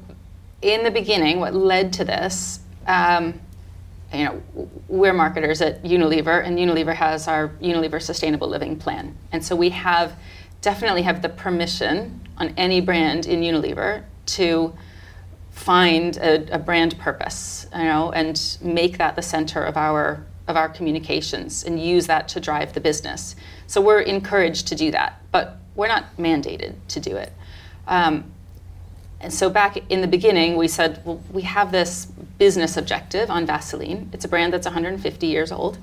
in 0.62 0.84
the 0.84 0.92
beginning, 0.92 1.40
what 1.40 1.54
led 1.54 1.94
to 1.94 2.04
this, 2.04 2.60
um, 2.88 3.40
you 4.16 4.26
know, 4.26 4.42
we're 4.88 5.14
marketers 5.14 5.62
at 5.62 5.84
Unilever, 5.84 6.46
and 6.46 6.58
Unilever 6.58 6.96
has 6.96 7.28
our 7.28 7.50
Unilever 7.62 8.02
Sustainable 8.02 8.48
Living 8.48 8.78
Plan, 8.78 9.16
and 9.32 9.44
so 9.44 9.56
we 9.56 9.70
have 9.70 10.18
definitely 10.62 11.04
have 11.04 11.22
the 11.22 11.30
permission 11.30 12.28
on 12.38 12.54
any 12.58 12.82
brand 12.82 13.26
in 13.28 13.42
Unilever 13.42 14.04
to 14.26 14.74
find 15.52 16.18
a, 16.18 16.56
a 16.56 16.60
brand 16.60 16.98
purpose, 17.00 17.68
you 17.74 17.84
know, 17.84 18.12
and 18.12 18.58
make 18.62 18.98
that 18.98 19.16
the 19.16 19.22
center 19.22 19.64
of 19.64 19.78
our 19.78 20.26
of 20.48 20.56
our 20.56 20.70
communications 20.70 21.64
and 21.64 21.80
use 21.80 22.06
that 22.06 22.28
to 22.28 22.40
drive 22.40 22.74
the 22.74 22.80
business. 22.80 23.36
So 23.66 23.82
we're 23.82 24.02
encouraged 24.02 24.68
to 24.68 24.76
do 24.76 24.92
that, 24.92 25.20
but 25.32 25.58
we're 25.76 25.88
not 25.88 26.16
mandated 26.18 26.76
to 26.90 27.00
do 27.00 27.16
it. 27.16 27.34
Um, 27.88 28.32
and 29.20 29.34
so 29.34 29.50
back 29.50 29.78
in 29.90 30.02
the 30.02 30.08
beginning, 30.08 30.56
we 30.56 30.68
said, 30.68 31.02
well, 31.04 31.20
we 31.32 31.42
have 31.44 31.72
this 31.72 32.06
business 32.38 32.78
objective 32.78 33.30
on 33.30 33.46
Vaseline. 33.46 34.10
It's 34.14 34.26
a 34.26 34.28
brand 34.28 34.54
that's 34.54 34.66
150 34.66 35.28
years 35.28 35.52
old. 35.52 35.78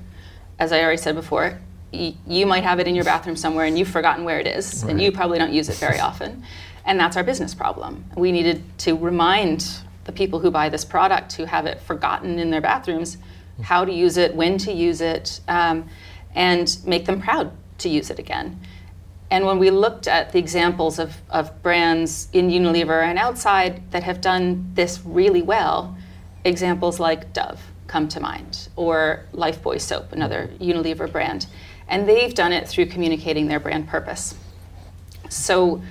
As 0.59 0.71
I 0.71 0.81
already 0.81 0.97
said 0.97 1.15
before, 1.15 1.59
y- 1.91 2.15
you 2.27 2.45
might 2.45 2.63
have 2.63 2.79
it 2.79 2.87
in 2.87 2.95
your 2.95 3.05
bathroom 3.05 3.35
somewhere 3.35 3.65
and 3.65 3.77
you've 3.77 3.87
forgotten 3.89 4.23
where 4.23 4.39
it 4.39 4.47
is, 4.47 4.83
right. 4.83 4.91
and 4.91 5.01
you 5.01 5.11
probably 5.11 5.39
don't 5.39 5.53
use 5.53 5.69
it 5.69 5.77
very 5.77 5.99
often. 6.09 6.43
And 6.85 6.99
that's 6.99 7.17
our 7.17 7.23
business 7.23 7.53
problem. 7.53 8.05
We 8.15 8.31
needed 8.31 8.61
to 8.79 8.97
remind 8.97 9.65
the 10.03 10.11
people 10.11 10.39
who 10.39 10.51
buy 10.51 10.69
this 10.69 10.83
product 10.83 11.33
who 11.33 11.45
have 11.45 11.65
it 11.65 11.79
forgotten 11.79 12.39
in 12.39 12.51
their 12.51 12.61
bathrooms 12.61 13.17
how 13.61 13.85
to 13.85 13.91
use 13.93 14.17
it, 14.17 14.35
when 14.35 14.57
to 14.57 14.71
use 14.71 14.99
it, 14.99 15.39
um, 15.47 15.87
and 16.35 16.77
make 16.85 17.05
them 17.05 17.21
proud 17.21 17.51
to 17.77 17.89
use 17.89 18.09
it 18.09 18.19
again. 18.19 18.59
And 19.29 19.45
when 19.45 19.59
we 19.59 19.69
looked 19.69 20.07
at 20.07 20.31
the 20.31 20.39
examples 20.39 20.99
of, 20.99 21.15
of 21.29 21.61
brands 21.63 22.27
in 22.33 22.49
Unilever 22.49 23.03
and 23.03 23.17
outside 23.17 23.91
that 23.91 24.03
have 24.03 24.21
done 24.21 24.71
this 24.73 25.01
really 25.03 25.41
well, 25.41 25.97
examples 26.45 26.99
like 26.99 27.33
Dove 27.33 27.61
come 27.87 28.07
to 28.07 28.19
mind, 28.19 28.69
or 28.75 29.25
Lifebuoy 29.33 29.79
soap, 29.79 30.11
another 30.13 30.49
Unilever 30.59 31.11
brand. 31.11 31.47
And 31.87 32.07
they've 32.07 32.33
done 32.33 32.53
it 32.53 32.67
through 32.67 32.87
communicating 32.87 33.47
their 33.47 33.59
brand 33.59 33.87
purpose. 33.87 34.35
So 35.29 35.81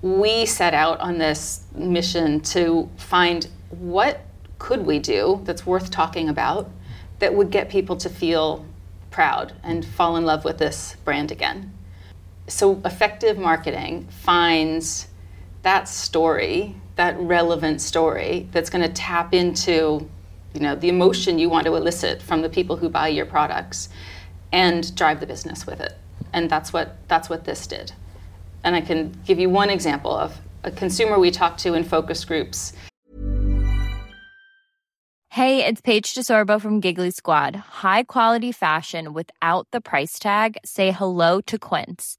we 0.00 0.46
set 0.46 0.74
out 0.74 0.98
on 1.00 1.18
this 1.18 1.64
mission 1.74 2.40
to 2.40 2.90
find 2.96 3.46
what 3.70 4.20
could 4.58 4.84
we 4.84 4.98
do 4.98 5.40
that's 5.44 5.64
worth 5.64 5.90
talking 5.90 6.28
about 6.28 6.68
that 7.20 7.34
would 7.34 7.50
get 7.50 7.68
people 7.68 7.96
to 7.96 8.08
feel 8.08 8.66
proud 9.10 9.52
and 9.62 9.84
fall 9.84 10.16
in 10.16 10.24
love 10.24 10.44
with 10.44 10.58
this 10.58 10.96
brand 11.04 11.30
again? 11.30 11.72
So, 12.48 12.80
effective 12.84 13.38
marketing 13.38 14.08
finds 14.10 15.06
that 15.62 15.88
story, 15.88 16.74
that 16.96 17.18
relevant 17.18 17.80
story 17.80 18.48
that's 18.52 18.70
going 18.70 18.86
to 18.86 18.92
tap 18.92 19.34
into 19.34 20.08
you 20.54 20.60
know, 20.60 20.74
the 20.74 20.88
emotion 20.88 21.38
you 21.38 21.48
want 21.48 21.66
to 21.66 21.74
elicit 21.74 22.20
from 22.20 22.42
the 22.42 22.48
people 22.48 22.76
who 22.76 22.88
buy 22.88 23.08
your 23.08 23.26
products 23.26 23.88
and 24.52 24.94
drive 24.94 25.20
the 25.20 25.26
business 25.26 25.66
with 25.66 25.80
it. 25.80 25.94
And 26.32 26.50
that's 26.50 26.72
what, 26.72 26.96
that's 27.08 27.28
what 27.30 27.44
this 27.44 27.66
did. 27.66 27.92
And 28.64 28.76
I 28.76 28.80
can 28.80 29.16
give 29.24 29.38
you 29.38 29.48
one 29.48 29.70
example 29.70 30.12
of 30.12 30.38
a 30.62 30.70
consumer 30.70 31.18
we 31.18 31.30
talked 31.30 31.60
to 31.60 31.74
in 31.74 31.84
focus 31.84 32.24
groups 32.24 32.72
Hey, 35.32 35.64
it's 35.64 35.80
Paige 35.80 36.12
DeSorbo 36.12 36.60
from 36.60 36.78
Giggly 36.78 37.10
Squad. 37.10 37.56
High 37.56 38.02
quality 38.02 38.52
fashion 38.52 39.14
without 39.14 39.66
the 39.70 39.80
price 39.80 40.18
tag. 40.18 40.58
Say 40.62 40.90
hello 40.90 41.40
to 41.46 41.58
Quince. 41.58 42.18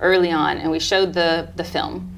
Early 0.00 0.30
on, 0.30 0.56
and 0.58 0.70
we 0.70 0.80
showed 0.80 1.12
the, 1.12 1.50
the 1.56 1.64
film. 1.64 2.14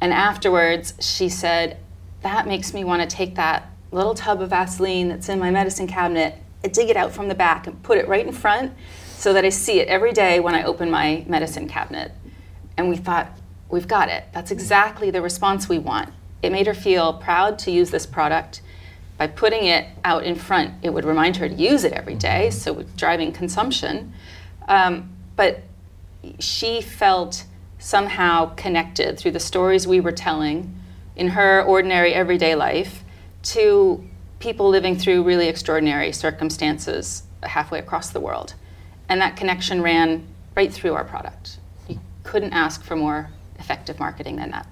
And 0.00 0.12
afterwards, 0.12 0.94
she 1.00 1.28
said, 1.28 1.78
that 2.22 2.46
makes 2.46 2.72
me 2.72 2.84
want 2.84 3.08
to 3.08 3.16
take 3.16 3.34
that 3.34 3.70
little 3.90 4.14
tub 4.14 4.40
of 4.40 4.50
Vaseline 4.50 5.08
that's 5.08 5.28
in 5.28 5.38
my 5.38 5.50
medicine 5.50 5.86
cabinet, 5.86 6.36
I 6.64 6.68
dig 6.68 6.88
it 6.88 6.96
out 6.96 7.12
from 7.12 7.28
the 7.28 7.34
back 7.34 7.66
and 7.66 7.82
put 7.82 7.98
it 7.98 8.08
right 8.08 8.26
in 8.26 8.32
front 8.32 8.72
so 9.16 9.32
that 9.32 9.44
I 9.44 9.50
see 9.50 9.80
it 9.80 9.88
every 9.88 10.12
day 10.12 10.40
when 10.40 10.54
I 10.54 10.64
open 10.64 10.90
my 10.90 11.24
medicine 11.28 11.68
cabinet. 11.68 12.12
And 12.76 12.88
we 12.88 12.96
thought, 12.96 13.28
we've 13.68 13.86
got 13.86 14.08
it. 14.08 14.24
That's 14.32 14.50
exactly 14.50 15.10
the 15.10 15.22
response 15.22 15.68
we 15.68 15.78
want. 15.78 16.10
It 16.42 16.50
made 16.50 16.66
her 16.66 16.74
feel 16.74 17.14
proud 17.14 17.58
to 17.60 17.70
use 17.70 17.90
this 17.90 18.06
product. 18.06 18.60
By 19.16 19.28
putting 19.28 19.66
it 19.66 19.86
out 20.04 20.24
in 20.24 20.34
front, 20.34 20.74
it 20.82 20.90
would 20.90 21.04
remind 21.04 21.36
her 21.36 21.48
to 21.48 21.54
use 21.54 21.84
it 21.84 21.92
every 21.92 22.16
day, 22.16 22.50
so 22.50 22.82
driving 22.96 23.32
consumption. 23.32 24.12
Um, 24.66 25.10
but 25.36 25.62
she 26.38 26.80
felt 26.80 27.44
somehow 27.78 28.54
connected 28.54 29.18
through 29.18 29.32
the 29.32 29.40
stories 29.40 29.86
we 29.86 30.00
were 30.00 30.12
telling 30.12 30.74
in 31.16 31.28
her 31.28 31.62
ordinary 31.62 32.14
everyday 32.14 32.54
life 32.54 33.04
to 33.42 34.02
people 34.38 34.68
living 34.68 34.96
through 34.96 35.22
really 35.22 35.48
extraordinary 35.48 36.12
circumstances 36.12 37.24
halfway 37.42 37.78
across 37.78 38.10
the 38.10 38.20
world. 38.20 38.54
And 39.08 39.20
that 39.20 39.36
connection 39.36 39.82
ran 39.82 40.26
right 40.56 40.72
through 40.72 40.94
our 40.94 41.04
product. 41.04 41.58
You 41.88 42.00
couldn't 42.22 42.52
ask 42.52 42.82
for 42.82 42.96
more 42.96 43.30
effective 43.58 43.98
marketing 43.98 44.36
than 44.36 44.50
that. 44.50 44.66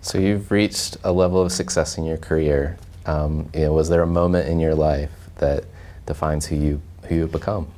So 0.00 0.18
you've 0.18 0.50
reached 0.50 0.96
a 1.04 1.12
level 1.12 1.40
of 1.40 1.52
success 1.52 1.96
in 1.96 2.04
your 2.04 2.16
career. 2.16 2.76
Um, 3.06 3.48
you 3.54 3.60
know, 3.60 3.72
was 3.72 3.88
there 3.88 4.02
a 4.02 4.06
moment 4.06 4.48
in 4.48 4.58
your 4.58 4.74
life 4.74 5.12
that 5.36 5.64
defines 6.06 6.46
who 6.46 6.56
you 6.56 6.82
who 7.04 7.14
you've 7.16 7.32
become? 7.32 7.68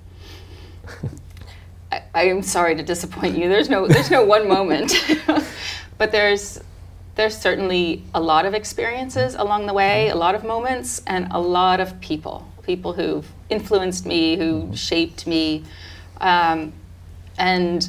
I, 2.14 2.20
I 2.20 2.24
am 2.24 2.42
sorry 2.42 2.74
to 2.76 2.82
disappoint 2.82 3.36
you. 3.36 3.48
There's 3.48 3.68
no 3.68 3.86
there's 3.86 4.10
no 4.10 4.24
one 4.24 4.48
moment, 4.48 4.94
but 5.98 6.12
there's 6.12 6.60
there's 7.14 7.36
certainly 7.36 8.02
a 8.14 8.20
lot 8.20 8.44
of 8.44 8.54
experiences 8.54 9.34
along 9.34 9.66
the 9.66 9.72
way, 9.72 10.08
a 10.08 10.16
lot 10.16 10.34
of 10.34 10.44
moments, 10.44 11.02
and 11.06 11.28
a 11.30 11.40
lot 11.40 11.80
of 11.80 12.00
people 12.00 12.48
people 12.64 12.92
who've 12.92 13.28
influenced 13.50 14.06
me, 14.06 14.36
who 14.36 14.74
shaped 14.74 15.26
me. 15.26 15.62
Um, 16.20 16.72
and 17.38 17.88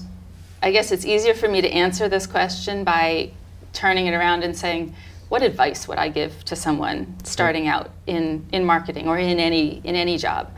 I 0.61 0.71
guess 0.71 0.91
it's 0.91 1.05
easier 1.05 1.33
for 1.33 1.47
me 1.47 1.61
to 1.61 1.69
answer 1.69 2.09
this 2.09 2.27
question 2.27 2.83
by 2.83 3.31
turning 3.73 4.07
it 4.07 4.13
around 4.13 4.43
and 4.43 4.57
saying, 4.57 4.95
what 5.29 5.43
advice 5.43 5.87
would 5.87 5.97
I 5.97 6.09
give 6.09 6.43
to 6.45 6.55
someone 6.55 7.15
starting 7.23 7.67
out 7.67 7.89
in, 8.07 8.45
in 8.51 8.63
marketing 8.65 9.07
or 9.07 9.17
in 9.17 9.39
any, 9.39 9.81
in 9.83 9.95
any 9.95 10.17
job? 10.17 10.51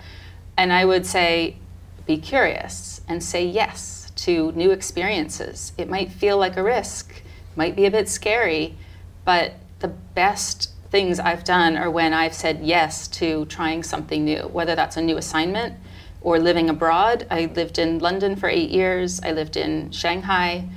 And 0.58 0.74
I 0.74 0.86
would 0.86 1.06
say, 1.06 1.58
be 2.08 2.18
curious 2.18 3.02
and 3.08 3.22
say 3.22 3.46
yes 3.46 4.12
to 4.16 4.52
new 4.54 4.72
experiences. 4.72 5.74
It 5.78 5.90
might 5.90 6.12
feel 6.12 6.38
like 6.38 6.58
a 6.58 6.64
risk, 6.64 7.22
might 7.56 7.76
be 7.76 7.86
a 7.86 7.92
bit 7.92 8.10
scary, 8.10 8.76
but 9.26 9.56
the 9.80 9.90
best 9.90 10.72
things 10.90 11.20
I've 11.20 11.44
done 11.44 11.76
are 11.76 11.92
when 11.92 12.14
I've 12.14 12.34
said 12.34 12.62
yes 12.64 13.08
to 13.10 13.46
trying 13.46 13.84
something 13.84 14.24
new, 14.24 14.48
whether 14.48 14.74
that's 14.74 14.98
a 14.98 15.02
new 15.02 15.18
assignment 15.18 15.76
or 16.22 16.40
living 16.40 16.70
abroad. 16.70 17.28
I 17.30 17.52
lived 17.54 17.78
in 17.78 18.00
London 18.00 18.36
for 18.36 18.50
eight 18.50 18.70
years, 18.70 19.20
I 19.22 19.32
lived 19.34 19.58
in 19.58 19.92
Shanghai. 19.92 20.68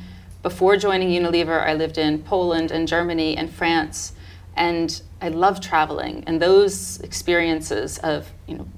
Before 0.43 0.77
joining 0.77 1.11
Unilever, 1.11 1.63
I 1.63 1.75
lived 1.75 1.97
in 1.97 2.23
Poland 2.23 2.71
and 2.71 2.89
Germany 2.89 3.37
and 3.37 3.53
France. 3.53 4.13
And 4.57 5.01
I 5.23 5.29
love 5.29 5.61
traveling, 5.61 6.25
and 6.27 6.43
those 6.43 7.01
experiences 7.01 7.99
of 7.99 8.33
you 8.47 8.59
know, 8.59 8.69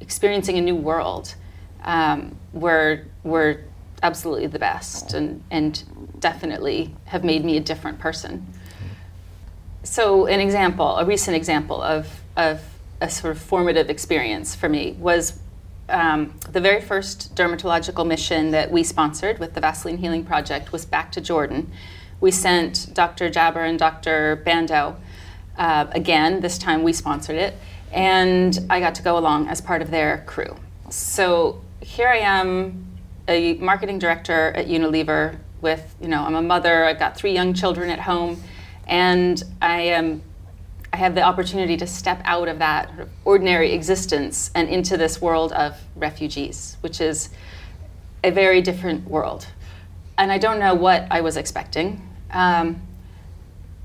experiencing 0.00 0.58
a 0.58 0.60
new 0.60 0.74
world 0.74 1.36
um, 1.84 2.36
were, 2.52 3.02
were 3.24 3.60
absolutely 4.02 4.46
the 4.46 4.58
best 4.58 5.14
and, 5.14 5.42
and 5.50 5.84
definitely 6.18 6.94
have 7.04 7.24
made 7.24 7.44
me 7.44 7.56
a 7.56 7.60
different 7.60 7.98
person 7.98 8.46
so 9.84 10.26
an 10.26 10.40
example, 10.40 10.96
a 10.96 11.04
recent 11.04 11.36
example 11.36 11.82
of, 11.82 12.08
of 12.36 12.62
a 13.00 13.10
sort 13.10 13.34
of 13.36 13.42
formative 13.42 13.90
experience 13.90 14.54
for 14.54 14.68
me 14.68 14.92
was 14.98 15.38
um, 15.88 16.34
the 16.52 16.60
very 16.60 16.80
first 16.80 17.34
dermatological 17.34 18.06
mission 18.06 18.52
that 18.52 18.70
we 18.70 18.82
sponsored 18.82 19.38
with 19.38 19.54
the 19.54 19.60
Vaseline 19.60 19.98
Healing 19.98 20.24
Project 20.24 20.72
was 20.72 20.84
back 20.84 21.10
to 21.12 21.20
Jordan. 21.20 21.72
We 22.20 22.30
sent 22.30 22.94
Dr. 22.94 23.28
Jaber 23.28 23.68
and 23.68 23.78
Dr. 23.78 24.42
Bandow 24.46 24.96
uh, 25.58 25.86
again, 25.90 26.40
this 26.40 26.56
time 26.56 26.82
we 26.82 26.92
sponsored 26.92 27.36
it, 27.36 27.54
and 27.92 28.58
I 28.70 28.80
got 28.80 28.94
to 28.94 29.02
go 29.02 29.18
along 29.18 29.48
as 29.48 29.60
part 29.60 29.82
of 29.82 29.90
their 29.90 30.24
crew. 30.26 30.56
So 30.88 31.60
here 31.82 32.08
I 32.08 32.18
am, 32.18 32.86
a 33.28 33.54
marketing 33.54 33.98
director 33.98 34.52
at 34.52 34.66
Unilever 34.66 35.38
with, 35.60 35.94
you 36.00 36.08
know, 36.08 36.24
I'm 36.24 36.34
a 36.34 36.42
mother, 36.42 36.84
I've 36.84 36.98
got 36.98 37.16
three 37.16 37.32
young 37.32 37.54
children 37.54 37.90
at 37.90 38.00
home 38.00 38.42
and 38.86 39.42
I 39.60 39.80
am. 39.80 40.22
I 40.94 40.98
have 40.98 41.14
the 41.14 41.22
opportunity 41.22 41.78
to 41.78 41.86
step 41.86 42.20
out 42.24 42.48
of 42.48 42.58
that 42.58 42.90
ordinary 43.24 43.72
existence 43.72 44.50
and 44.54 44.68
into 44.68 44.98
this 44.98 45.22
world 45.22 45.50
of 45.52 45.74
refugees, 45.96 46.76
which 46.82 47.00
is 47.00 47.30
a 48.22 48.30
very 48.30 48.60
different 48.60 49.08
world. 49.08 49.46
And 50.18 50.30
I 50.30 50.36
don't 50.36 50.58
know 50.58 50.74
what 50.74 51.06
I 51.10 51.22
was 51.22 51.38
expecting. 51.38 52.06
Um, 52.30 52.82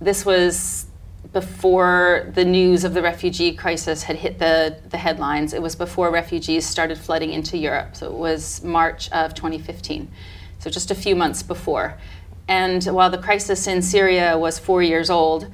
this 0.01 0.25
was 0.25 0.86
before 1.33 2.31
the 2.33 2.45
news 2.45 2.83
of 2.83 2.93
the 2.93 3.01
refugee 3.01 3.53
crisis 3.53 4.03
had 4.03 4.15
hit 4.15 4.39
the, 4.39 4.77
the 4.89 4.97
headlines. 4.97 5.53
It 5.53 5.61
was 5.61 5.75
before 5.75 6.11
refugees 6.11 6.65
started 6.65 6.97
flooding 6.97 7.31
into 7.31 7.57
Europe. 7.57 7.95
So 7.95 8.07
it 8.07 8.13
was 8.13 8.63
March 8.63 9.11
of 9.11 9.33
2015. 9.33 10.09
So 10.59 10.69
just 10.69 10.91
a 10.91 10.95
few 10.95 11.15
months 11.15 11.43
before. 11.43 11.97
And 12.47 12.83
while 12.85 13.09
the 13.09 13.17
crisis 13.17 13.67
in 13.67 13.81
Syria 13.81 14.37
was 14.37 14.57
four 14.57 14.81
years 14.81 15.09
old, 15.09 15.51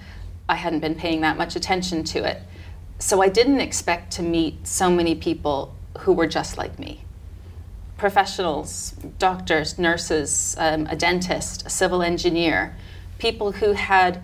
I 0.47 0.55
hadn't 0.55 0.79
been 0.79 0.95
paying 0.95 1.21
that 1.21 1.37
much 1.37 1.55
attention 1.55 2.03
to 2.05 2.23
it. 2.23 2.41
So 2.99 3.21
I 3.21 3.29
didn't 3.29 3.59
expect 3.59 4.11
to 4.13 4.21
meet 4.21 4.67
so 4.67 4.89
many 4.89 5.15
people 5.15 5.75
who 5.99 6.13
were 6.13 6.27
just 6.27 6.57
like 6.57 6.77
me 6.79 7.01
professionals, 7.95 8.95
doctors, 9.17 9.79
nurses, 9.79 10.55
um, 10.57 10.85
a 10.87 10.95
dentist, 10.95 11.65
a 11.65 11.69
civil 11.69 12.01
engineer, 12.01 12.75
people 13.17 13.53
who 13.53 13.71
had 13.71 14.21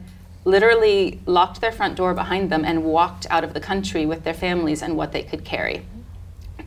literally 0.49 1.19
locked 1.25 1.61
their 1.61 1.71
front 1.71 1.95
door 1.95 2.13
behind 2.13 2.49
them 2.49 2.65
and 2.65 2.83
walked 2.83 3.27
out 3.29 3.43
of 3.43 3.53
the 3.53 3.59
country 3.59 4.05
with 4.05 4.23
their 4.23 4.33
families 4.33 4.81
and 4.81 4.97
what 4.97 5.11
they 5.11 5.23
could 5.23 5.45
carry 5.45 5.85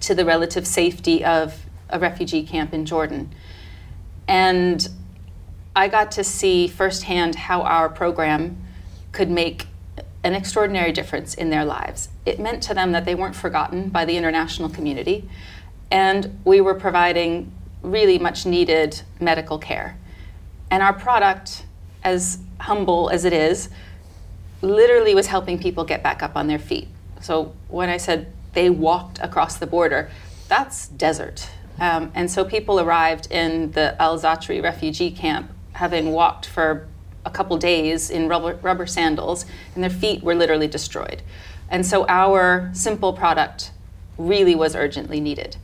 to 0.01 0.14
the 0.14 0.25
relative 0.25 0.66
safety 0.66 1.25
of 1.25 1.66
a 1.88 1.99
refugee 1.99 2.42
camp 2.42 2.73
in 2.73 2.85
Jordan. 2.87 3.33
And 4.27 4.88
I 5.75 5.88
got 5.88 6.11
to 6.12 6.25
see 6.25 6.68
firsthand 6.68 7.35
how 7.35 7.62
our 7.62 7.88
program 7.88 8.62
could 9.12 9.31
make 9.31 9.66
an 10.25 10.35
extraordinary 10.35 10.92
difference 10.92 11.35
in 11.35 11.51
their 11.51 11.64
lives. 11.64 12.09
It 12.25 12.38
meant 12.38 12.62
to 12.64 12.75
them 12.75 12.92
that 12.92 13.05
they 13.05 13.14
weren't 13.14 13.35
forgotten 13.35 13.88
by 13.88 14.05
the 14.05 14.16
international 14.16 14.68
community, 14.68 15.29
and 15.90 16.40
we 16.45 16.61
were 16.61 16.75
providing 16.75 17.53
really 17.83 18.18
much 18.18 18.47
needed 18.47 19.03
medical 19.21 19.59
care. 19.59 19.99
And 20.71 20.83
our 20.83 20.92
product, 20.92 21.64
as 22.05 22.38
humble 22.62 23.11
as 23.11 23.25
it 23.25 23.33
is, 23.33 23.68
literally 24.62 25.14
was 25.14 25.27
helping 25.27 25.59
people 25.59 25.85
get 25.85 26.03
back 26.03 26.22
up 26.22 26.37
on 26.37 26.46
their 26.46 26.59
feet. 26.59 26.88
So 27.20 27.53
when 27.68 27.88
I 27.88 27.96
said 27.96 28.33
they 28.55 28.70
walked 28.70 29.18
across 29.20 29.57
the 29.57 29.66
border, 29.66 30.11
that's 30.48 30.88
desert. 30.88 31.48
Um, 31.81 32.12
and 32.14 32.31
so 32.31 32.44
people 32.44 32.79
arrived 32.79 33.31
in 33.31 33.72
the 33.72 34.01
Al 34.01 34.18
Zaatari 34.18 34.62
refugee 34.62 35.11
camp 35.11 35.51
having 35.72 36.12
walked 36.12 36.46
for 36.46 36.87
a 37.25 37.31
couple 37.31 37.57
days 37.57 38.11
in 38.11 38.29
rubber, 38.29 38.55
rubber 38.62 38.87
sandals, 38.87 39.46
and 39.75 39.83
their 39.83 39.90
feet 39.90 40.22
were 40.22 40.35
literally 40.35 40.68
destroyed. 40.68 41.22
And 41.70 41.87
so 41.87 42.07
our 42.09 42.70
simple 42.75 43.12
product 43.12 43.70
really 44.18 44.55
was 44.55 44.77
urgently 44.77 45.20
needed. 45.20 45.57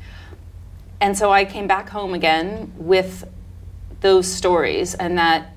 And 1.01 1.17
so 1.17 1.31
I 1.31 1.45
came 1.45 1.67
back 1.67 1.91
home 1.91 2.15
again 2.15 2.73
with 2.77 3.29
those 4.01 4.27
stories 4.27 4.95
and 4.95 5.19
that 5.19 5.55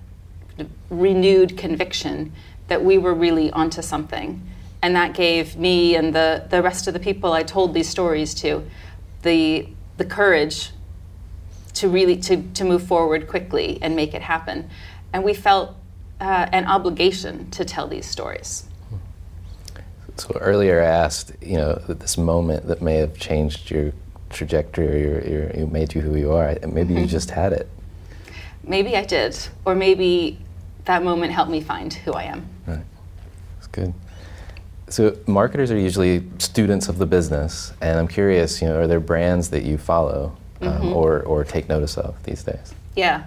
renewed 0.89 1.57
conviction 1.57 2.31
that 2.67 2.83
we 2.83 2.97
were 2.97 3.13
really 3.13 3.51
onto 3.51 3.81
something. 3.81 4.41
And 4.81 4.95
that 4.95 5.13
gave 5.13 5.57
me 5.57 5.95
and 5.95 6.13
the, 6.15 6.47
the 6.49 6.61
rest 6.61 6.87
of 6.87 6.93
the 6.93 6.99
people 6.99 7.33
I 7.33 7.43
told 7.43 7.73
these 7.73 7.89
stories 7.89 8.33
to 8.35 8.63
the, 9.21 9.67
the 9.97 10.05
courage 10.05 10.71
to 11.73 11.87
really 11.87 12.17
to, 12.17 12.41
to 12.53 12.63
move 12.63 12.83
forward 12.83 13.27
quickly 13.27 13.77
and 13.81 13.95
make 13.95 14.13
it 14.13 14.21
happen. 14.21 14.69
And 15.13 15.23
we 15.23 15.33
felt 15.33 15.75
uh, 16.19 16.47
an 16.51 16.65
obligation 16.65 17.49
to 17.51 17.65
tell 17.65 17.87
these 17.87 18.05
stories. 18.05 18.65
So 20.17 20.37
earlier 20.39 20.81
I 20.81 20.85
asked, 20.85 21.31
you 21.41 21.57
know, 21.57 21.75
this 21.87 22.17
moment 22.17 22.67
that 22.67 22.81
may 22.81 22.95
have 22.95 23.17
changed 23.17 23.71
your 23.71 23.93
trajectory 24.29 24.87
or 24.87 24.97
your, 24.97 25.21
your, 25.27 25.55
you 25.57 25.67
made 25.67 25.95
you 25.95 26.01
who 26.01 26.15
you 26.15 26.31
are. 26.31 26.57
Maybe 26.61 26.93
mm-hmm. 26.93 26.97
you 26.99 27.05
just 27.05 27.31
had 27.31 27.53
it. 27.53 27.69
Maybe 28.63 28.95
I 28.95 29.04
did, 29.04 29.38
or 29.65 29.76
maybe 29.76 30.38
that 30.86 31.04
moment 31.04 31.34
helped 31.34 31.52
me 31.52 31.62
find 31.62 31.93
who 31.93 32.13
I 32.13 32.24
am. 32.24 32.45
Right, 32.67 32.84
that's 33.56 33.67
good. 33.67 33.93
So 34.89 35.17
marketers 35.26 35.71
are 35.71 35.78
usually 35.78 36.24
students 36.38 36.89
of 36.89 36.97
the 36.97 37.06
business, 37.06 37.74
and 37.82 37.97
I'm 37.97 38.08
curious, 38.08 38.62
you 38.62 38.67
know, 38.67 38.80
are 38.80 38.88
there 38.88 39.00
brands 39.00 39.50
that 39.52 39.63
you 39.63 39.78
follow 39.78 40.36
um, 40.62 40.67
mm-hmm. 40.67 40.93
or, 40.93 41.21
or 41.21 41.43
take 41.43 41.69
notice 41.69 41.97
of 41.97 42.21
these 42.24 42.43
days? 42.43 42.74
Yeah. 42.95 43.26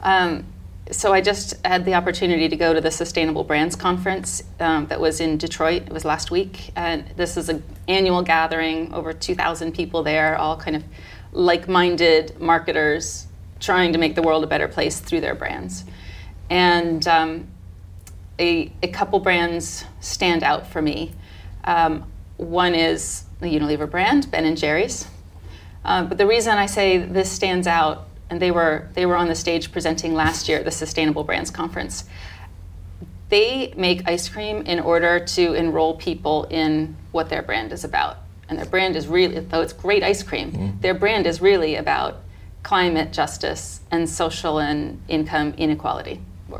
Um, 0.00 0.46
so 0.90 1.12
I 1.12 1.20
just 1.20 1.64
had 1.64 1.84
the 1.84 1.94
opportunity 1.94 2.48
to 2.48 2.56
go 2.56 2.74
to 2.74 2.80
the 2.80 2.90
Sustainable 2.90 3.44
Brands 3.44 3.74
Conference 3.76 4.42
um, 4.60 4.86
that 4.86 5.00
was 5.00 5.20
in 5.20 5.38
Detroit. 5.38 5.82
It 5.82 5.92
was 5.92 6.04
last 6.04 6.30
week, 6.30 6.70
and 6.76 7.06
this 7.16 7.36
is 7.36 7.48
an 7.48 7.62
annual 7.88 8.22
gathering, 8.22 8.92
over 8.92 9.12
2,000 9.12 9.72
people 9.72 10.02
there, 10.02 10.36
all 10.36 10.56
kind 10.56 10.76
of 10.76 10.84
like-minded 11.32 12.38
marketers 12.40 13.26
trying 13.60 13.92
to 13.92 13.98
make 13.98 14.14
the 14.14 14.22
world 14.22 14.44
a 14.44 14.46
better 14.46 14.68
place 14.68 15.00
through 15.00 15.20
their 15.20 15.34
brands. 15.34 15.84
And 16.50 17.06
um, 17.08 17.48
a, 18.38 18.72
a, 18.82 18.88
couple 18.88 19.20
brands 19.20 19.84
stand 20.00 20.42
out 20.42 20.66
for 20.66 20.82
me. 20.82 21.12
Um, 21.64 22.10
one 22.36 22.74
is 22.74 23.24
the 23.40 23.46
Unilever 23.46 23.90
brand, 23.90 24.30
Ben 24.30 24.44
and 24.44 24.56
Jerry's. 24.56 25.06
Uh, 25.84 26.04
but 26.04 26.18
the 26.18 26.26
reason 26.26 26.56
I 26.56 26.66
say 26.66 26.98
this 26.98 27.30
stands 27.30 27.66
out 27.66 28.08
and 28.30 28.40
they 28.40 28.50
were 28.50 28.88
they 28.94 29.06
were 29.06 29.16
on 29.16 29.28
the 29.28 29.34
stage 29.34 29.70
presenting 29.70 30.14
last 30.14 30.48
year 30.48 30.58
at 30.58 30.64
the 30.64 30.70
Sustainable 30.70 31.24
Brands 31.24 31.50
Conference. 31.50 32.04
They 33.28 33.72
make 33.76 34.08
ice 34.08 34.28
cream 34.28 34.62
in 34.62 34.80
order 34.80 35.20
to 35.20 35.54
enroll 35.54 35.94
people 35.96 36.44
in 36.44 36.96
what 37.12 37.28
their 37.28 37.42
brand 37.42 37.72
is 37.72 37.84
about. 37.84 38.18
And 38.48 38.58
their 38.58 38.66
brand 38.66 38.96
is 38.96 39.08
really, 39.08 39.40
though 39.40 39.62
it's 39.62 39.72
great 39.72 40.02
ice 40.02 40.22
cream, 40.22 40.52
mm. 40.52 40.80
their 40.80 40.94
brand 40.94 41.26
is 41.26 41.40
really 41.40 41.76
about 41.76 42.20
climate 42.64 43.12
justice 43.12 43.80
and 43.92 44.10
social 44.10 44.58
and 44.58 45.00
income 45.06 45.54
inequality 45.56 46.20
or 46.50 46.58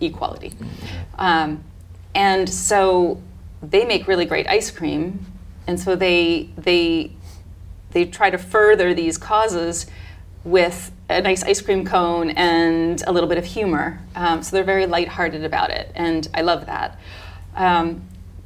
equality. 0.00 0.52
Um, 1.16 1.64
and 2.14 2.48
so 2.48 3.22
they 3.62 3.86
make 3.86 4.06
really 4.06 4.26
great 4.26 4.46
ice 4.46 4.70
cream, 4.70 5.24
and 5.66 5.80
so 5.80 5.96
they 5.96 6.50
they 6.58 7.12
they 7.92 8.04
try 8.04 8.28
to 8.28 8.38
further 8.38 8.92
these 8.92 9.16
causes 9.16 9.86
with 10.44 10.92
a 11.08 11.22
nice 11.22 11.42
ice 11.44 11.62
cream 11.62 11.86
cone 11.86 12.30
and 12.30 13.02
a 13.06 13.12
little 13.12 13.28
bit 13.28 13.38
of 13.38 13.44
humor. 13.44 14.00
Um, 14.14 14.42
so 14.42 14.54
they're 14.54 14.64
very 14.64 14.86
lighthearted 14.86 15.44
about 15.44 15.70
it, 15.70 15.90
and 15.94 16.28
I 16.34 16.42
love 16.42 16.66
that. 16.66 16.98
Um, 17.56 18.02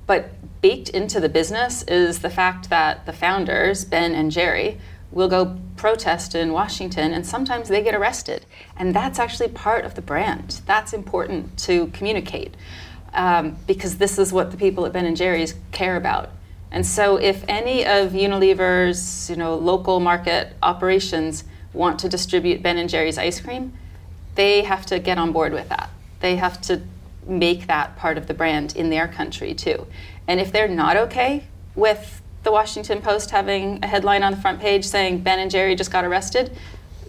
but 0.06 0.30
baked 0.60 0.90
into 0.90 1.18
the 1.18 1.28
business 1.28 1.82
is 1.84 2.20
the 2.20 2.30
fact 2.30 2.70
that 2.70 3.06
the 3.06 3.12
founders, 3.12 3.84
Ben 3.84 4.14
and 4.14 4.30
Jerry, 4.30 4.78
will 5.10 5.28
go 5.28 5.58
protest 5.76 6.34
in 6.34 6.52
Washington, 6.52 7.12
and 7.12 7.26
sometimes 7.26 7.68
they 7.68 7.82
get 7.82 7.94
arrested. 7.94 8.44
And 8.76 8.94
that's 8.94 9.18
actually 9.18 9.48
part 9.48 9.84
of 9.84 9.94
the 9.94 10.02
brand. 10.02 10.60
That's 10.66 10.92
important 10.92 11.58
to 11.60 11.86
communicate 11.88 12.54
um, 13.14 13.56
because 13.66 13.98
this 13.98 14.18
is 14.18 14.32
what 14.32 14.50
the 14.50 14.56
people 14.56 14.84
at 14.86 14.92
Ben 14.92 15.06
and 15.06 15.16
Jerry's 15.16 15.54
care 15.72 15.96
about. 15.96 16.30
And 16.70 16.84
so, 16.84 17.16
if 17.16 17.44
any 17.48 17.86
of 17.86 18.12
Unilever's, 18.12 19.30
you 19.30 19.36
know, 19.36 19.56
local 19.56 20.00
market 20.00 20.54
operations 20.62 21.44
want 21.72 21.98
to 22.00 22.08
distribute 22.08 22.62
Ben 22.62 22.76
and 22.76 22.90
Jerry's 22.90 23.16
ice 23.16 23.40
cream, 23.40 23.72
they 24.34 24.62
have 24.62 24.84
to 24.86 24.98
get 24.98 25.16
on 25.16 25.32
board 25.32 25.52
with 25.52 25.70
that. 25.70 25.88
They 26.20 26.36
have 26.36 26.60
to 26.62 26.82
make 27.26 27.66
that 27.66 27.96
part 27.96 28.18
of 28.18 28.26
the 28.26 28.34
brand 28.34 28.76
in 28.76 28.90
their 28.90 29.08
country 29.08 29.54
too. 29.54 29.86
And 30.26 30.40
if 30.40 30.52
they're 30.52 30.68
not 30.68 30.96
okay 30.96 31.44
with 31.74 32.17
the 32.42 32.52
Washington 32.52 33.00
Post 33.00 33.30
having 33.30 33.80
a 33.82 33.86
headline 33.86 34.22
on 34.22 34.32
the 34.32 34.40
front 34.40 34.60
page 34.60 34.84
saying 34.84 35.18
Ben 35.20 35.38
and 35.38 35.50
Jerry 35.50 35.74
just 35.74 35.90
got 35.90 36.04
arrested, 36.04 36.56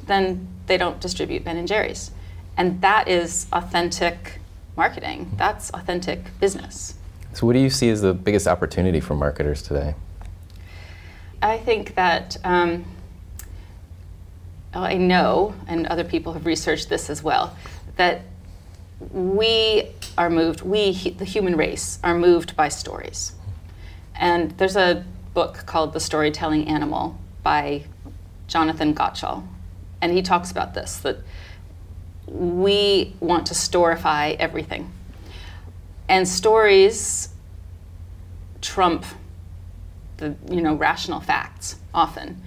then 0.06 0.48
they 0.68 0.78
don't 0.78 1.00
distribute 1.00 1.44
Ben 1.44 1.58
and 1.58 1.68
Jerry's. 1.68 2.12
And 2.58 2.82
that 2.82 3.08
is 3.08 3.48
authentic 3.54 4.40
marketing. 4.76 5.32
That's 5.38 5.70
authentic 5.72 6.38
business. 6.40 6.96
So, 7.34 7.46
what 7.46 7.54
do 7.54 7.60
you 7.60 7.70
see 7.70 7.90
as 7.90 8.02
the 8.02 8.14
biggest 8.14 8.48
opportunity 8.48 9.00
for 9.00 9.16
marketers 9.16 9.62
today? 9.62 9.96
I 11.42 11.58
think 11.58 11.96
that 11.96 12.38
um, 12.44 12.86
I 14.74 14.96
know, 14.96 15.56
and 15.68 15.88
other 15.88 16.04
people 16.04 16.34
have 16.34 16.46
researched 16.46 16.90
this 16.90 17.10
as 17.10 17.24
well, 17.24 17.56
that 17.96 18.22
we 19.12 19.88
are 20.18 20.30
moved, 20.30 20.62
we, 20.62 20.92
the 20.92 21.26
human 21.26 21.56
race, 21.56 22.00
are 22.04 22.18
moved 22.18 22.56
by 22.56 22.70
stories. 22.70 23.34
And 24.16 24.52
there's 24.58 24.76
a 24.76 25.06
book 25.40 25.66
called 25.66 25.94
The 25.94 26.02
Storytelling 26.02 26.68
Animal 26.68 27.18
by 27.44 27.86
Jonathan 28.50 28.94
Gottschall. 28.94 29.48
And 30.02 30.12
he 30.12 30.22
talks 30.22 30.52
about 30.52 30.74
this 30.74 30.98
that 30.98 31.20
we 32.28 33.16
want 33.22 33.48
to 33.48 33.54
storify 33.54 34.36
everything. 34.36 34.92
And 36.10 36.28
stories 36.28 37.30
trump 38.60 39.06
the 40.18 40.36
you 40.52 40.62
know 40.62 40.74
rational 40.74 41.22
facts 41.22 41.78
often. 41.94 42.44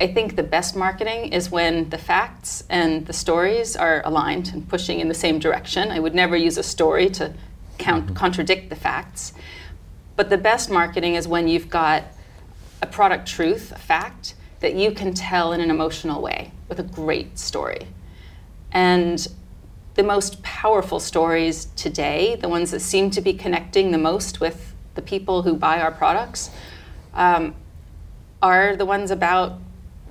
I 0.00 0.08
think 0.08 0.34
the 0.34 0.42
best 0.42 0.74
marketing 0.74 1.32
is 1.32 1.52
when 1.52 1.88
the 1.90 1.98
facts 1.98 2.64
and 2.68 3.06
the 3.06 3.12
stories 3.12 3.76
are 3.76 4.02
aligned 4.04 4.48
and 4.48 4.68
pushing 4.68 4.98
in 4.98 5.06
the 5.06 5.14
same 5.14 5.38
direction. 5.38 5.92
I 5.92 6.00
would 6.00 6.16
never 6.16 6.36
use 6.36 6.58
a 6.58 6.64
story 6.64 7.08
to 7.10 7.32
count, 7.78 8.06
mm-hmm. 8.06 8.16
contradict 8.16 8.70
the 8.70 8.76
facts. 8.76 9.34
But 10.16 10.30
the 10.30 10.38
best 10.38 10.68
marketing 10.68 11.14
is 11.14 11.28
when 11.28 11.46
you've 11.46 11.70
got 11.70 12.02
a 12.84 12.86
product 12.86 13.26
truth, 13.26 13.72
a 13.72 13.78
fact, 13.78 14.34
that 14.60 14.74
you 14.74 14.90
can 14.92 15.14
tell 15.14 15.52
in 15.52 15.60
an 15.60 15.70
emotional 15.70 16.20
way 16.20 16.52
with 16.68 16.78
a 16.78 16.82
great 16.82 17.38
story. 17.38 17.88
And 18.72 19.26
the 19.94 20.02
most 20.02 20.42
powerful 20.42 21.00
stories 21.00 21.66
today, 21.76 22.36
the 22.36 22.48
ones 22.48 22.70
that 22.72 22.80
seem 22.80 23.10
to 23.10 23.22
be 23.22 23.32
connecting 23.32 23.90
the 23.90 23.98
most 23.98 24.38
with 24.38 24.74
the 24.96 25.02
people 25.02 25.42
who 25.42 25.54
buy 25.54 25.80
our 25.80 25.90
products, 25.90 26.50
um, 27.14 27.54
are 28.42 28.76
the 28.76 28.84
ones 28.84 29.10
about 29.10 29.58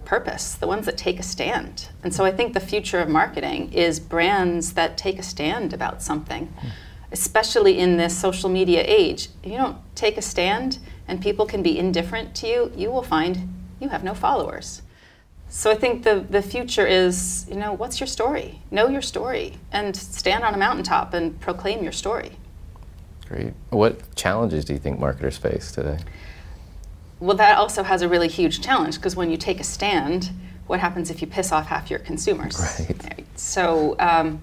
purpose, 0.03 0.55
the 0.55 0.67
ones 0.67 0.87
that 0.87 0.97
take 0.97 1.19
a 1.19 1.23
stand. 1.23 1.89
And 2.03 2.13
so 2.13 2.25
I 2.25 2.31
think 2.31 2.53
the 2.53 2.59
future 2.59 2.99
of 2.99 3.09
marketing 3.09 3.71
is 3.71 3.99
brands 3.99 4.73
that 4.73 4.97
take 4.97 5.19
a 5.19 5.23
stand 5.23 5.73
about 5.73 6.01
something, 6.01 6.47
mm. 6.47 6.71
especially 7.11 7.77
in 7.77 7.97
this 7.97 8.17
social 8.17 8.49
media 8.49 8.83
age. 8.87 9.29
If 9.43 9.51
you 9.51 9.57
don't 9.57 9.77
take 9.95 10.17
a 10.17 10.21
stand 10.21 10.79
and 11.07 11.21
people 11.21 11.45
can 11.45 11.61
be 11.61 11.77
indifferent 11.77 12.35
to 12.35 12.47
you, 12.47 12.71
you 12.75 12.91
will 12.91 13.03
find 13.03 13.53
you 13.79 13.89
have 13.89 14.03
no 14.03 14.13
followers. 14.13 14.81
So 15.49 15.69
I 15.69 15.75
think 15.75 16.03
the, 16.03 16.25
the 16.27 16.41
future 16.41 16.87
is, 16.87 17.45
you 17.47 17.55
know, 17.55 17.73
what's 17.73 17.99
your 17.99 18.07
story? 18.07 18.61
Know 18.71 18.87
your 18.87 19.03
story 19.03 19.53
and 19.71 19.95
stand 19.95 20.43
on 20.43 20.53
a 20.55 20.57
mountaintop 20.57 21.13
and 21.13 21.39
proclaim 21.39 21.83
your 21.83 21.91
story. 21.91 22.31
Great. 23.27 23.53
What 23.69 24.15
challenges 24.15 24.65
do 24.65 24.73
you 24.73 24.79
think 24.79 24.99
marketers 24.99 25.37
face 25.37 25.71
today? 25.71 25.99
Well, 27.19 27.37
that 27.37 27.57
also 27.57 27.83
has 27.83 28.01
a 28.01 28.09
really 28.09 28.27
huge 28.27 28.61
challenge 28.61 28.95
because 28.95 29.15
when 29.15 29.29
you 29.29 29.37
take 29.37 29.59
a 29.59 29.63
stand, 29.63 30.31
what 30.67 30.79
happens 30.79 31.11
if 31.11 31.21
you 31.21 31.27
piss 31.27 31.51
off 31.51 31.67
half 31.67 31.89
your 31.89 31.99
consumers? 31.99 32.59
Right. 32.89 33.25
So, 33.35 33.95
um, 33.99 34.41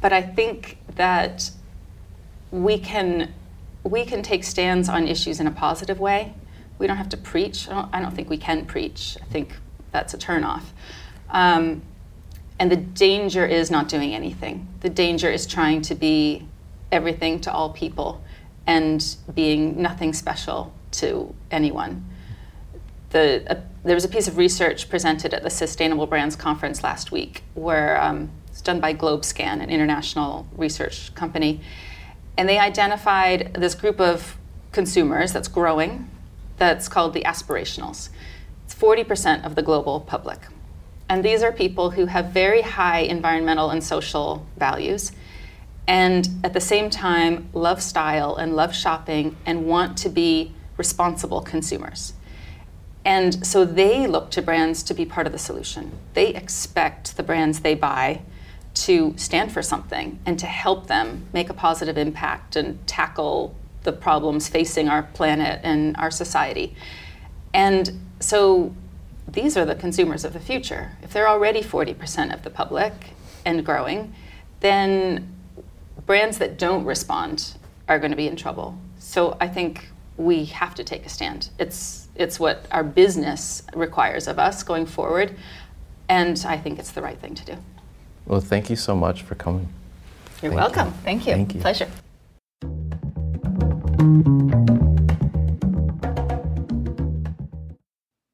but 0.00 0.12
I 0.12 0.22
think 0.22 0.78
that 0.96 1.50
we 2.50 2.78
can 2.78 3.32
we 3.88 4.04
can 4.04 4.22
take 4.22 4.44
stands 4.44 4.88
on 4.88 5.08
issues 5.08 5.40
in 5.40 5.46
a 5.46 5.50
positive 5.50 5.98
way. 5.98 6.34
We 6.78 6.86
don't 6.86 6.96
have 6.96 7.08
to 7.10 7.16
preach. 7.16 7.68
I 7.68 7.74
don't, 7.74 7.94
I 7.94 8.00
don't 8.00 8.14
think 8.14 8.28
we 8.28 8.36
can 8.36 8.66
preach. 8.66 9.16
I 9.20 9.24
think 9.26 9.54
that's 9.90 10.14
a 10.14 10.18
turnoff. 10.18 10.62
Um, 11.30 11.82
and 12.58 12.70
the 12.70 12.76
danger 12.76 13.46
is 13.46 13.70
not 13.70 13.88
doing 13.88 14.14
anything. 14.14 14.68
The 14.80 14.90
danger 14.90 15.30
is 15.30 15.46
trying 15.46 15.82
to 15.82 15.94
be 15.94 16.46
everything 16.90 17.40
to 17.42 17.52
all 17.52 17.70
people 17.70 18.22
and 18.66 19.16
being 19.34 19.80
nothing 19.80 20.12
special 20.12 20.72
to 20.90 21.34
anyone. 21.50 22.04
The, 23.10 23.44
uh, 23.50 23.60
there 23.84 23.94
was 23.94 24.04
a 24.04 24.08
piece 24.08 24.28
of 24.28 24.36
research 24.36 24.90
presented 24.90 25.32
at 25.32 25.42
the 25.42 25.50
Sustainable 25.50 26.06
Brands 26.06 26.36
Conference 26.36 26.82
last 26.82 27.10
week 27.10 27.42
where 27.54 28.00
um, 28.02 28.30
it's 28.48 28.60
done 28.60 28.80
by 28.80 28.92
GlobeScan, 28.92 29.62
an 29.62 29.70
international 29.70 30.46
research 30.56 31.14
company. 31.14 31.60
And 32.38 32.48
they 32.48 32.58
identified 32.58 33.52
this 33.54 33.74
group 33.74 34.00
of 34.00 34.38
consumers 34.72 35.32
that's 35.32 35.48
growing 35.48 36.08
that's 36.56 36.88
called 36.88 37.12
the 37.12 37.22
aspirationals. 37.22 38.08
It's 38.64 38.74
40% 38.74 39.44
of 39.44 39.54
the 39.54 39.62
global 39.62 40.00
public. 40.00 40.40
And 41.08 41.24
these 41.24 41.42
are 41.42 41.52
people 41.52 41.90
who 41.90 42.06
have 42.06 42.26
very 42.26 42.62
high 42.62 43.00
environmental 43.00 43.70
and 43.70 43.82
social 43.82 44.46
values 44.56 45.12
and 45.88 46.28
at 46.44 46.52
the 46.52 46.60
same 46.60 46.90
time 46.90 47.48
love 47.54 47.82
style 47.82 48.36
and 48.36 48.54
love 48.54 48.74
shopping 48.74 49.36
and 49.46 49.66
want 49.66 49.96
to 49.98 50.10
be 50.10 50.52
responsible 50.76 51.40
consumers. 51.40 52.12
And 53.04 53.46
so 53.46 53.64
they 53.64 54.06
look 54.06 54.30
to 54.32 54.42
brands 54.42 54.82
to 54.84 54.94
be 54.94 55.06
part 55.06 55.26
of 55.26 55.32
the 55.32 55.38
solution. 55.38 55.92
They 56.12 56.34
expect 56.34 57.16
the 57.16 57.22
brands 57.22 57.60
they 57.60 57.74
buy 57.74 58.20
to 58.74 59.14
stand 59.16 59.52
for 59.52 59.62
something 59.62 60.18
and 60.24 60.38
to 60.38 60.46
help 60.46 60.86
them 60.86 61.26
make 61.32 61.50
a 61.50 61.54
positive 61.54 61.98
impact 61.98 62.56
and 62.56 62.86
tackle 62.86 63.54
the 63.82 63.92
problems 63.92 64.48
facing 64.48 64.88
our 64.88 65.02
planet 65.02 65.60
and 65.62 65.96
our 65.96 66.10
society. 66.10 66.74
And 67.54 68.00
so 68.20 68.74
these 69.26 69.56
are 69.56 69.64
the 69.64 69.74
consumers 69.74 70.24
of 70.24 70.32
the 70.32 70.40
future. 70.40 70.92
If 71.02 71.12
they're 71.12 71.28
already 71.28 71.62
40% 71.62 72.32
of 72.32 72.42
the 72.42 72.50
public 72.50 72.92
and 73.44 73.64
growing, 73.64 74.14
then 74.60 75.34
brands 76.06 76.38
that 76.38 76.58
don't 76.58 76.84
respond 76.84 77.54
are 77.88 77.98
going 77.98 78.10
to 78.10 78.16
be 78.16 78.26
in 78.26 78.36
trouble. 78.36 78.78
So 78.98 79.36
I 79.40 79.48
think 79.48 79.88
we 80.16 80.46
have 80.46 80.74
to 80.74 80.84
take 80.84 81.06
a 81.06 81.08
stand. 81.08 81.50
It's 81.58 82.08
it's 82.16 82.40
what 82.40 82.66
our 82.72 82.82
business 82.82 83.62
requires 83.74 84.26
of 84.26 84.38
us 84.40 84.64
going 84.64 84.86
forward, 84.86 85.36
and 86.08 86.44
I 86.46 86.58
think 86.58 86.80
it's 86.80 86.90
the 86.90 87.00
right 87.00 87.18
thing 87.18 87.36
to 87.36 87.44
do. 87.44 87.56
Well, 88.28 88.42
thank 88.42 88.68
you 88.68 88.76
so 88.76 88.94
much 88.94 89.22
for 89.22 89.34
coming. 89.34 89.68
You're 90.42 90.52
Thank 90.52 90.76
welcome. 90.76 90.88
you. 90.88 90.92
Thank 91.02 91.26
you. 91.26 91.32
Thank 91.32 91.54
you. 91.54 91.60
Pleasure. 91.62 91.88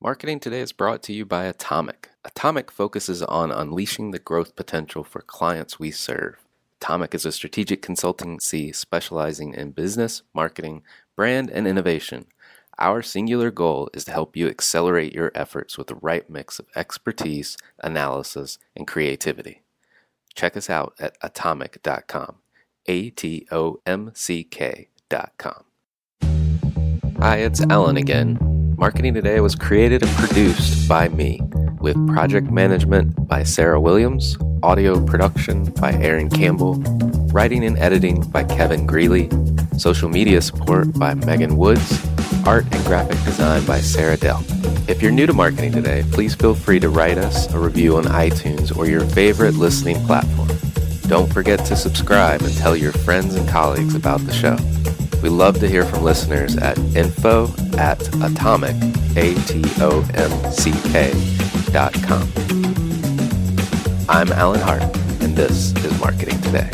Marketing 0.01 0.41
Today 0.41 0.61
is 0.61 0.73
brought 0.73 1.03
to 1.05 1.13
you 1.13 1.25
by 1.25 1.51
Atomick. 1.51 2.07
Atomick 2.27 2.71
focuses 2.71 3.23
on 3.23 3.53
unleashing 3.53 4.11
the 4.11 4.19
growth 4.19 4.57
potential 4.57 5.05
for 5.05 5.23
clients 5.23 5.79
we 5.79 5.93
serve. 5.93 6.45
Atomick 6.81 7.15
is 7.15 7.25
a 7.25 7.33
strategic 7.33 7.81
consultancy 7.81 8.75
specializing 8.75 9.55
in 9.55 9.71
business, 9.71 10.23
marketing, 10.35 10.83
brand, 11.17 11.51
and 11.51 11.69
innovation. 11.69 12.27
Our 12.79 13.01
singular 13.01 13.53
goal 13.53 13.89
is 13.95 14.05
to 14.07 14.13
help 14.13 14.37
you 14.37 14.49
accelerate 14.49 15.15
your 15.15 15.31
efforts 15.37 15.79
with 15.79 15.87
the 15.87 15.95
right 15.95 16.29
mix 16.29 16.59
of 16.59 16.67
expertise, 16.75 17.57
analysis, 17.79 18.59
and 18.77 18.87
creativity. 18.87 19.64
Check 20.35 20.57
us 20.57 20.69
out 20.69 20.95
at 20.99 21.19
atomick.com. 21.21 22.37
A 22.87 23.11
T 23.11 23.47
O 23.51 23.81
M 23.87 24.11
C 24.15 24.45
K.com. 24.45 25.65
Hi, 27.19 27.37
it's 27.39 27.63
Alan 27.63 27.97
again. 27.97 28.39
Marketing 28.77 29.15
Today 29.15 29.41
was 29.41 29.55
created 29.55 30.03
and 30.03 30.11
produced 30.17 30.89
by 30.89 31.09
me, 31.09 31.41
with 31.81 31.97
project 32.09 32.51
management 32.51 33.29
by 33.29 33.45
Sarah 33.45 33.81
Williams, 33.81 34.37
audio 34.63 35.03
production 35.05 35.65
by 35.73 35.93
Aaron 35.95 36.29
Campbell, 36.29 36.75
writing 37.33 37.65
and 37.65 37.79
editing 37.79 38.21
by 38.31 38.45
Kevin 38.45 38.85
Greeley, 38.85 39.31
social 39.79 40.09
media 40.09 40.43
support 40.43 40.93
by 40.99 41.15
Megan 41.15 41.57
Woods, 41.57 42.07
art 42.45 42.65
and 42.73 42.85
graphic 42.85 43.23
design 43.25 43.65
by 43.65 43.81
Sarah 43.81 44.17
Dell. 44.17 44.45
If 44.87 45.01
you're 45.01 45.13
new 45.13 45.25
to 45.27 45.33
Marketing 45.33 45.73
Today, 45.73 46.05
please 46.13 46.35
feel 46.35 46.55
free 46.55 46.79
to 46.81 46.91
write 46.91 47.17
us 47.17 47.51
a 47.55 47.59
review 47.59 47.97
on 47.97 48.05
iTunes 48.05 48.77
or 48.77 48.87
your 48.87 49.01
favorite 49.01 49.55
listening 49.55 49.97
platform. 50.05 50.49
Don't 51.09 51.33
forget 51.33 51.65
to 51.67 51.75
subscribe 51.75 52.43
and 52.43 52.55
tell 52.55 52.77
your 52.77 52.93
friends 52.93 53.35
and 53.35 53.49
colleagues 53.49 53.95
about 53.95 54.21
the 54.21 54.33
show. 54.33 54.59
We 55.23 55.31
love 55.31 55.59
to 55.61 55.69
hear 55.69 55.87
from 55.87 56.03
listeners 56.03 56.59
at 56.59 56.77
info 56.95 57.45
at 57.79 57.99
atomick, 58.21 58.77
A-T-O-M-C-K 59.17 60.03
dot 61.73 61.95
com. 62.03 62.29
I'm 64.07 64.31
Alan 64.33 64.61
Hart, 64.61 64.83
and 65.23 65.35
this 65.35 65.73
is 65.83 65.99
Marketing 65.99 66.39
Today. 66.43 66.69